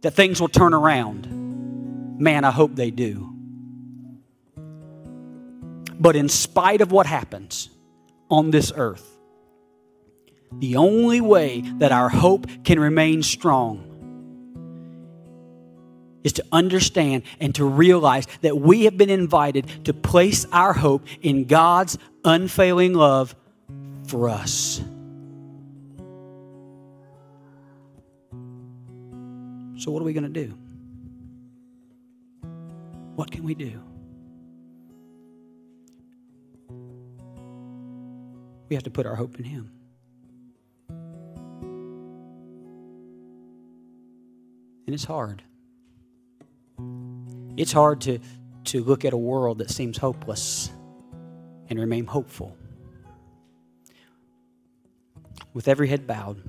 that 0.01 0.11
things 0.11 0.41
will 0.41 0.49
turn 0.49 0.73
around. 0.73 2.19
Man, 2.19 2.43
I 2.43 2.49
hope 2.49 2.75
they 2.75 2.89
do. 2.89 3.35
But 5.99 6.15
in 6.15 6.27
spite 6.27 6.81
of 6.81 6.91
what 6.91 7.05
happens 7.05 7.69
on 8.31 8.49
this 8.49 8.73
earth, 8.75 9.08
the 10.53 10.75
only 10.75 11.21
way 11.21 11.61
that 11.77 11.91
our 11.91 12.09
hope 12.09 12.47
can 12.63 12.79
remain 12.79 13.23
strong 13.23 13.85
is 16.23 16.33
to 16.33 16.45
understand 16.51 17.23
and 17.39 17.55
to 17.55 17.65
realize 17.65 18.27
that 18.41 18.57
we 18.57 18.83
have 18.85 18.97
been 18.97 19.09
invited 19.09 19.85
to 19.85 19.93
place 19.93 20.45
our 20.51 20.73
hope 20.73 21.05
in 21.21 21.45
God's 21.45 21.97
unfailing 22.25 22.93
love 22.93 23.35
for 24.07 24.29
us. 24.29 24.81
So, 29.77 29.91
what 29.91 30.01
are 30.01 30.05
we 30.05 30.13
going 30.13 30.31
to 30.31 30.45
do? 30.45 30.57
What 33.15 33.31
can 33.31 33.43
we 33.43 33.55
do? 33.55 33.81
We 38.67 38.75
have 38.75 38.83
to 38.83 38.91
put 38.91 39.05
our 39.05 39.15
hope 39.15 39.39
in 39.39 39.45
Him. 39.45 39.71
And 44.89 44.95
it's 44.95 45.03
hard. 45.03 45.43
It's 47.57 47.71
hard 47.71 48.01
to, 48.01 48.17
to 48.63 48.83
look 48.83 49.05
at 49.05 49.13
a 49.13 49.17
world 49.17 49.59
that 49.59 49.69
seems 49.69 49.99
hopeless 49.99 50.71
and 51.69 51.79
remain 51.79 52.07
hopeful. 52.07 52.57
With 55.53 55.67
every 55.67 55.87
head 55.89 56.07
bowed, 56.07 56.41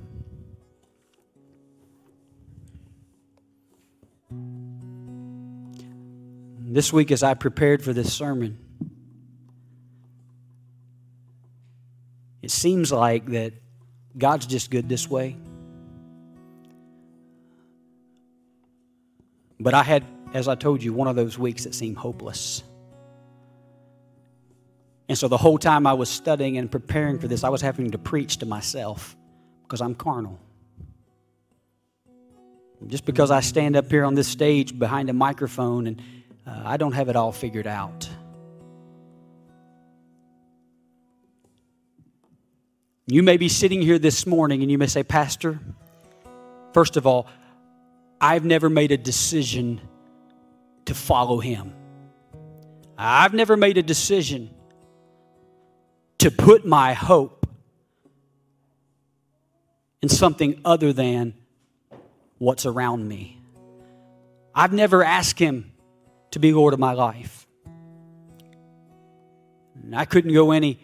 this 6.57 6.91
week 6.91 7.11
as 7.11 7.21
I 7.21 7.35
prepared 7.35 7.83
for 7.83 7.93
this 7.93 8.11
sermon, 8.11 8.57
it 12.41 12.49
seems 12.49 12.91
like 12.91 13.27
that 13.27 13.53
God's 14.17 14.47
just 14.47 14.71
good 14.71 14.89
this 14.89 15.07
way. 15.07 15.37
But 19.61 19.73
I 19.73 19.83
had 19.83 20.03
as 20.33 20.47
I 20.47 20.55
told 20.55 20.81
you, 20.81 20.93
one 20.93 21.07
of 21.07 21.15
those 21.15 21.37
weeks 21.37 21.65
that 21.65 21.75
seemed 21.75 21.97
hopeless. 21.97 22.63
And 25.09 25.17
so 25.17 25.27
the 25.27 25.37
whole 25.37 25.57
time 25.57 25.85
I 25.85 25.93
was 25.93 26.09
studying 26.09 26.57
and 26.57 26.71
preparing 26.71 27.19
for 27.19 27.27
this, 27.27 27.43
I 27.43 27.49
was 27.49 27.61
having 27.61 27.91
to 27.91 27.97
preach 27.97 28.37
to 28.37 28.45
myself 28.45 29.17
because 29.63 29.81
I'm 29.81 29.93
carnal. 29.93 30.39
Just 32.87 33.05
because 33.05 33.29
I 33.29 33.41
stand 33.41 33.75
up 33.75 33.91
here 33.91 34.05
on 34.05 34.15
this 34.15 34.27
stage 34.27 34.77
behind 34.77 35.09
a 35.09 35.13
microphone 35.13 35.87
and 35.87 36.01
uh, 36.47 36.61
I 36.65 36.77
don't 36.77 36.93
have 36.93 37.09
it 37.09 37.15
all 37.15 37.31
figured 37.31 37.67
out. 37.67 38.09
You 43.05 43.21
may 43.21 43.35
be 43.35 43.49
sitting 43.49 43.81
here 43.81 43.99
this 43.99 44.25
morning 44.25 44.61
and 44.61 44.71
you 44.71 44.77
may 44.77 44.87
say, 44.87 45.03
Pastor, 45.03 45.59
first 46.73 46.95
of 46.95 47.05
all, 47.05 47.27
I've 48.23 48.45
never 48.45 48.69
made 48.69 48.91
a 48.91 48.97
decision 48.97 49.81
to 50.85 50.93
follow 50.93 51.39
Him. 51.39 51.73
I've 52.95 53.33
never 53.33 53.57
made 53.57 53.79
a 53.79 53.83
decision 53.83 54.51
to 56.19 56.29
put 56.29 56.63
my 56.63 56.93
hope 56.93 57.47
in 60.03 60.09
something 60.09 60.61
other 60.63 60.93
than 60.93 61.33
what's 62.37 62.67
around 62.67 63.07
me. 63.07 63.41
I've 64.53 64.71
never 64.71 65.03
asked 65.03 65.39
Him 65.39 65.71
to 66.29 66.37
be 66.37 66.53
Lord 66.53 66.75
of 66.75 66.79
my 66.79 66.93
life. 66.93 67.47
And 69.81 69.95
I 69.95 70.05
couldn't 70.05 70.33
go 70.33 70.51
any 70.51 70.79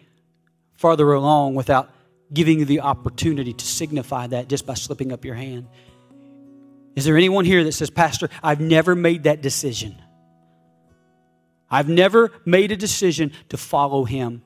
farther 0.74 1.12
along 1.12 1.54
without 1.54 1.88
giving 2.32 2.58
you 2.58 2.64
the 2.64 2.80
opportunity 2.80 3.52
to 3.52 3.64
signify 3.64 4.26
that 4.26 4.48
just 4.48 4.66
by 4.66 4.74
slipping 4.74 5.12
up 5.12 5.24
your 5.24 5.36
hand. 5.36 5.68
Is 6.98 7.04
there 7.04 7.16
anyone 7.16 7.44
here 7.44 7.62
that 7.62 7.70
says, 7.70 7.90
Pastor, 7.90 8.28
I've 8.42 8.58
never 8.58 8.96
made 8.96 9.22
that 9.22 9.40
decision? 9.40 9.94
I've 11.70 11.88
never 11.88 12.32
made 12.44 12.72
a 12.72 12.76
decision 12.76 13.30
to 13.50 13.56
follow 13.56 14.04
him. 14.04 14.42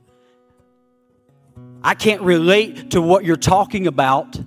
I 1.81 1.95
can't 1.95 2.21
relate 2.21 2.91
to 2.91 3.01
what 3.01 3.25
you're 3.25 3.37
talking 3.37 3.87
about 3.87 4.39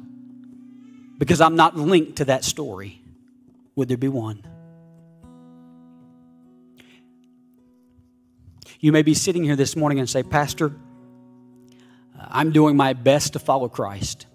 because 1.19 1.41
I'm 1.41 1.57
not 1.57 1.77
linked 1.77 2.19
to 2.19 2.27
that 2.27 2.45
story. 2.45 3.03
Would 3.75 3.89
there 3.89 3.97
be 3.97 4.07
one? 4.07 4.47
You 8.79 8.93
may 8.93 9.03
be 9.03 9.15
sitting 9.15 9.43
here 9.43 9.57
this 9.57 9.75
morning 9.75 9.99
and 9.99 10.09
say, 10.09 10.23
Pastor, 10.23 10.71
I'm 12.17 12.53
doing 12.53 12.77
my 12.77 12.93
best 12.93 13.33
to 13.33 13.41
follow 13.41 13.69
Christ. 13.69 14.26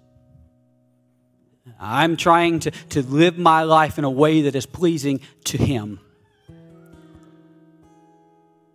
I'm 1.82 2.15
trying 2.15 2.59
to, 2.59 2.71
to 2.89 3.01
live 3.01 3.39
my 3.39 3.63
life 3.63 3.97
in 3.97 4.03
a 4.03 4.09
way 4.09 4.43
that 4.43 4.55
is 4.55 4.67
pleasing 4.67 5.19
to 5.45 5.57
Him. 5.57 5.99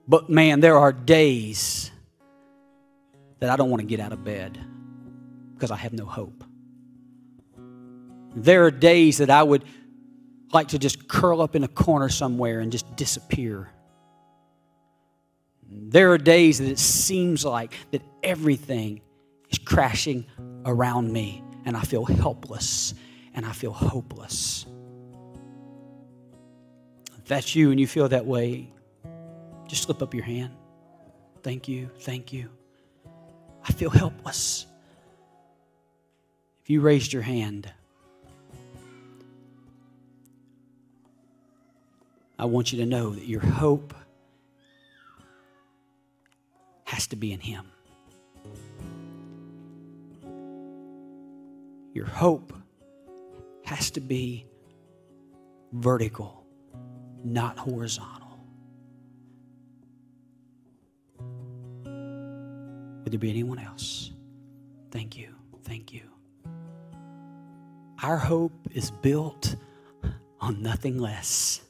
But 0.08 0.28
man, 0.28 0.58
there 0.58 0.76
are 0.76 0.92
days 0.92 1.92
that 3.38 3.48
I 3.48 3.56
don't 3.56 3.70
want 3.70 3.80
to 3.80 3.86
get 3.86 4.00
out 4.00 4.12
of 4.12 4.24
bed 4.24 4.58
because 5.54 5.70
I 5.70 5.76
have 5.76 5.92
no 5.92 6.04
hope. 6.04 6.42
There 8.34 8.64
are 8.64 8.70
days 8.72 9.18
that 9.18 9.30
I 9.30 9.42
would 9.42 9.64
like 10.52 10.68
to 10.68 10.78
just 10.78 11.08
curl 11.08 11.40
up 11.40 11.54
in 11.54 11.62
a 11.62 11.68
corner 11.68 12.08
somewhere 12.08 12.60
and 12.60 12.72
just 12.72 12.96
disappear. 12.96 13.70
There 15.68 16.12
are 16.12 16.18
days 16.18 16.58
that 16.58 16.68
it 16.68 16.78
seems 16.78 17.44
like 17.44 17.72
that 17.92 18.02
everything 18.22 19.00
is 19.50 19.58
crashing 19.58 20.26
around 20.64 21.12
me 21.12 21.42
and 21.66 21.76
I 21.76 21.82
feel 21.82 22.04
helpless 22.04 22.94
and 23.34 23.44
I 23.44 23.52
feel 23.52 23.72
hopeless. 23.72 24.64
If 27.18 27.24
that's 27.26 27.54
you 27.54 27.72
and 27.72 27.78
you 27.78 27.86
feel 27.86 28.08
that 28.08 28.24
way, 28.24 28.72
just 29.66 29.82
slip 29.82 30.00
up 30.00 30.14
your 30.14 30.24
hand. 30.24 30.54
Thank 31.42 31.68
you, 31.68 31.90
thank 32.00 32.32
you. 32.32 32.48
I 33.68 33.72
feel 33.72 33.90
helpless. 33.90 34.64
If 36.62 36.70
you 36.70 36.80
raised 36.80 37.12
your 37.12 37.22
hand, 37.22 37.70
I 42.38 42.44
want 42.44 42.72
you 42.72 42.78
to 42.78 42.86
know 42.86 43.10
that 43.10 43.26
your 43.26 43.40
hope 43.40 43.92
has 46.84 47.08
to 47.08 47.16
be 47.16 47.32
in 47.32 47.40
Him. 47.40 47.66
Your 51.96 52.04
hope 52.04 52.52
has 53.64 53.90
to 53.92 54.00
be 54.00 54.44
vertical, 55.72 56.44
not 57.24 57.56
horizontal. 57.56 58.38
Would 63.02 63.12
there 63.12 63.18
be 63.18 63.30
anyone 63.30 63.58
else? 63.58 64.10
Thank 64.90 65.16
you. 65.16 65.34
Thank 65.64 65.94
you. 65.94 66.02
Our 68.02 68.18
hope 68.18 68.52
is 68.74 68.90
built 68.90 69.56
on 70.38 70.60
nothing 70.60 70.98
less 70.98 71.62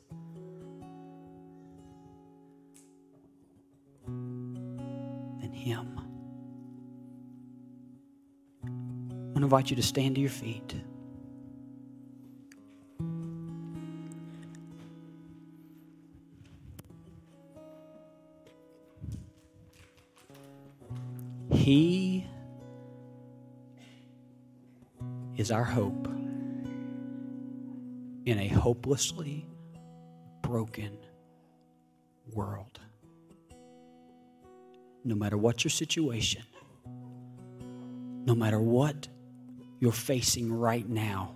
than 4.06 5.52
Him. 5.52 6.05
To 9.42 9.46
invite 9.46 9.70
you 9.70 9.76
to 9.76 9.82
stand 9.82 10.14
to 10.14 10.20
your 10.20 10.30
feet. 10.30 10.74
He 21.50 22.26
is 25.36 25.50
our 25.50 25.64
hope 25.64 26.08
in 28.24 28.38
a 28.38 28.48
hopelessly 28.48 29.46
broken 30.42 30.96
world. 32.32 32.80
No 35.04 35.14
matter 35.14 35.36
what 35.36 35.62
your 35.62 35.70
situation, 35.70 36.42
no 38.24 38.34
matter 38.34 38.60
what 38.60 39.08
you're 39.80 39.92
facing 39.92 40.52
right 40.52 40.88
now, 40.88 41.34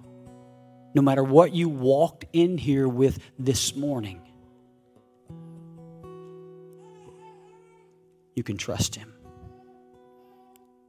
no 0.95 1.03
matter 1.03 1.22
what 1.22 1.55
you 1.55 1.68
walked 1.68 2.24
in 2.32 2.59
here 2.59 2.88
with 2.88 3.18
this 3.38 3.76
morning, 3.76 4.20
you 8.34 8.43
can 8.43 8.57
trust 8.57 8.95
Him. 8.95 9.12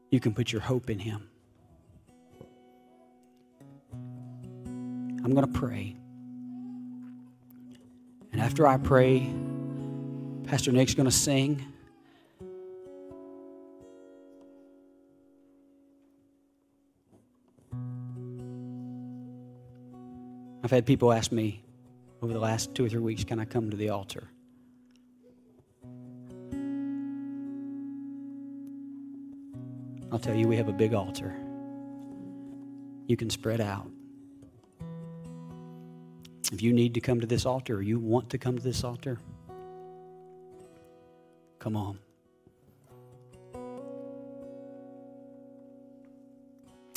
You 0.09 0.19
can 0.19 0.33
put 0.33 0.51
your 0.51 0.61
hope 0.61 0.89
in 0.89 0.99
Him. 0.99 1.29
I'm 5.23 5.33
going 5.33 5.51
to 5.51 5.59
pray. 5.59 5.95
And 8.31 8.41
after 8.41 8.65
I 8.65 8.77
pray, 8.77 9.31
Pastor 10.45 10.71
Nick's 10.71 10.95
going 10.95 11.09
to 11.09 11.15
sing. 11.15 11.65
I've 20.71 20.75
had 20.75 20.85
people 20.85 21.11
ask 21.11 21.33
me 21.33 21.61
over 22.21 22.31
the 22.31 22.39
last 22.39 22.73
two 22.73 22.85
or 22.85 22.87
three 22.87 23.01
weeks, 23.01 23.25
can 23.25 23.41
I 23.41 23.43
come 23.43 23.69
to 23.71 23.75
the 23.75 23.89
altar? 23.89 24.29
I'll 30.13 30.19
tell 30.19 30.33
you, 30.33 30.47
we 30.47 30.55
have 30.55 30.69
a 30.69 30.71
big 30.71 30.93
altar. 30.93 31.35
You 33.05 33.17
can 33.17 33.29
spread 33.29 33.59
out. 33.59 33.91
If 36.53 36.61
you 36.61 36.71
need 36.71 36.93
to 36.93 37.01
come 37.01 37.19
to 37.19 37.27
this 37.27 37.45
altar 37.45 37.75
or 37.75 37.81
you 37.81 37.99
want 37.99 38.29
to 38.29 38.37
come 38.37 38.55
to 38.55 38.63
this 38.63 38.85
altar, 38.85 39.19
come 41.59 41.75
on. 41.75 41.99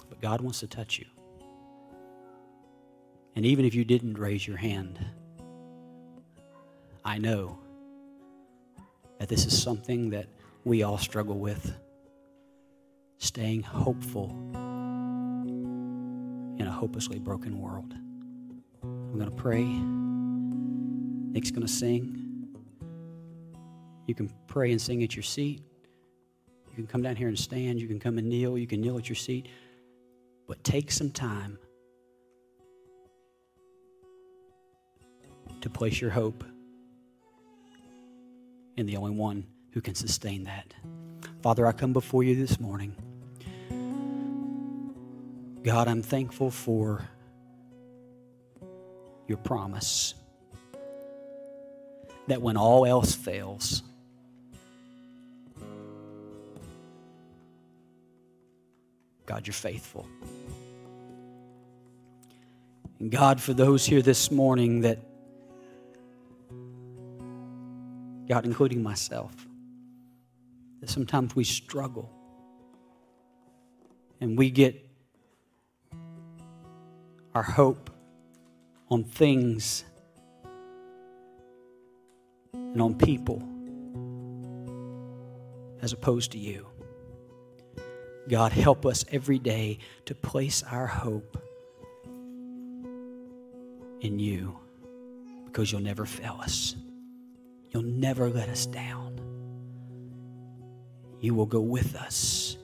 But 0.08 0.20
God 0.20 0.42
wants 0.42 0.60
to 0.60 0.68
touch 0.68 1.00
you. 1.00 1.06
And 3.36 3.44
even 3.44 3.64
if 3.64 3.74
you 3.74 3.84
didn't 3.84 4.18
raise 4.18 4.46
your 4.46 4.56
hand, 4.56 4.98
I 7.04 7.18
know 7.18 7.58
that 9.18 9.28
this 9.28 9.46
is 9.46 9.60
something 9.60 10.10
that 10.10 10.28
we 10.64 10.82
all 10.82 10.98
struggle 10.98 11.38
with 11.38 11.74
staying 13.18 13.62
hopeful 13.62 14.30
in 16.58 16.66
a 16.66 16.70
hopelessly 16.70 17.18
broken 17.18 17.58
world. 17.60 17.94
I'm 18.82 19.18
going 19.18 19.30
to 19.30 19.36
pray. 19.36 19.64
Nick's 21.32 21.50
going 21.50 21.66
to 21.66 21.72
sing. 21.72 22.20
You 24.06 24.14
can 24.14 24.30
pray 24.46 24.70
and 24.70 24.80
sing 24.80 25.02
at 25.02 25.16
your 25.16 25.22
seat. 25.22 25.62
You 26.68 26.74
can 26.74 26.86
come 26.86 27.02
down 27.02 27.16
here 27.16 27.28
and 27.28 27.38
stand. 27.38 27.80
You 27.80 27.88
can 27.88 27.98
come 27.98 28.18
and 28.18 28.28
kneel. 28.28 28.58
You 28.58 28.66
can 28.66 28.80
kneel 28.80 28.98
at 28.98 29.08
your 29.08 29.16
seat. 29.16 29.48
But 30.46 30.62
take 30.62 30.90
some 30.90 31.10
time 31.10 31.58
to 35.64 35.70
place 35.70 35.98
your 35.98 36.10
hope 36.10 36.44
in 38.76 38.84
the 38.84 38.98
only 38.98 39.12
one 39.12 39.46
who 39.72 39.80
can 39.80 39.94
sustain 39.94 40.44
that. 40.44 40.74
Father, 41.42 41.66
I 41.66 41.72
come 41.72 41.94
before 41.94 42.22
you 42.22 42.36
this 42.36 42.60
morning. 42.60 42.94
God, 45.62 45.88
I'm 45.88 46.02
thankful 46.02 46.50
for 46.50 47.08
your 49.26 49.38
promise 49.38 50.12
that 52.26 52.42
when 52.42 52.58
all 52.58 52.84
else 52.84 53.14
fails, 53.14 53.82
God, 59.24 59.46
you're 59.46 59.54
faithful. 59.54 60.06
And 63.00 63.10
God, 63.10 63.40
for 63.40 63.54
those 63.54 63.86
here 63.86 64.02
this 64.02 64.30
morning 64.30 64.82
that, 64.82 64.98
God, 68.28 68.46
including 68.46 68.82
myself, 68.82 69.34
that 70.80 70.88
sometimes 70.88 71.36
we 71.36 71.44
struggle 71.44 72.10
and 74.20 74.38
we 74.38 74.50
get 74.50 74.80
our 77.34 77.42
hope 77.42 77.90
on 78.90 79.04
things 79.04 79.84
and 82.52 82.80
on 82.80 82.94
people 82.94 83.42
as 85.82 85.92
opposed 85.92 86.32
to 86.32 86.38
you. 86.38 86.66
God, 88.28 88.52
help 88.52 88.86
us 88.86 89.04
every 89.10 89.38
day 89.38 89.78
to 90.06 90.14
place 90.14 90.62
our 90.62 90.86
hope 90.86 91.36
in 94.00 94.18
you 94.18 94.58
because 95.44 95.70
you'll 95.70 95.82
never 95.82 96.06
fail 96.06 96.38
us. 96.40 96.74
You'll 97.74 97.82
never 97.82 98.30
let 98.30 98.48
us 98.48 98.66
down. 98.66 99.20
You 101.20 101.34
will 101.34 101.46
go 101.46 101.60
with 101.60 101.96
us. 101.96 102.56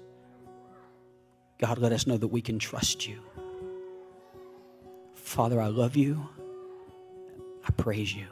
God, 1.58 1.78
let 1.78 1.92
us 1.92 2.06
know 2.06 2.16
that 2.16 2.28
we 2.28 2.40
can 2.40 2.60
trust 2.60 3.08
you. 3.08 3.18
Father, 5.14 5.60
I 5.60 5.66
love 5.66 5.96
you. 5.96 6.28
I 7.66 7.72
praise 7.72 8.14
you. 8.14 8.26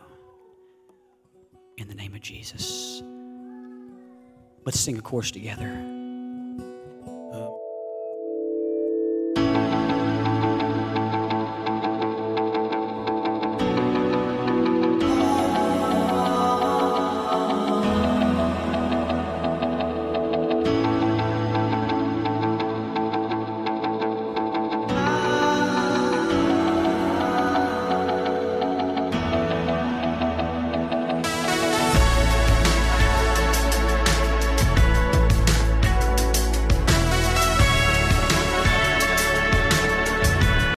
In 1.77 1.89
the 1.89 1.95
name 1.97 2.15
of 2.15 2.21
Jesus. 2.21 3.03
Let's 4.65 4.79
sing 4.79 4.99
a 4.99 5.03
chorus 5.03 5.33
together. 5.33 5.98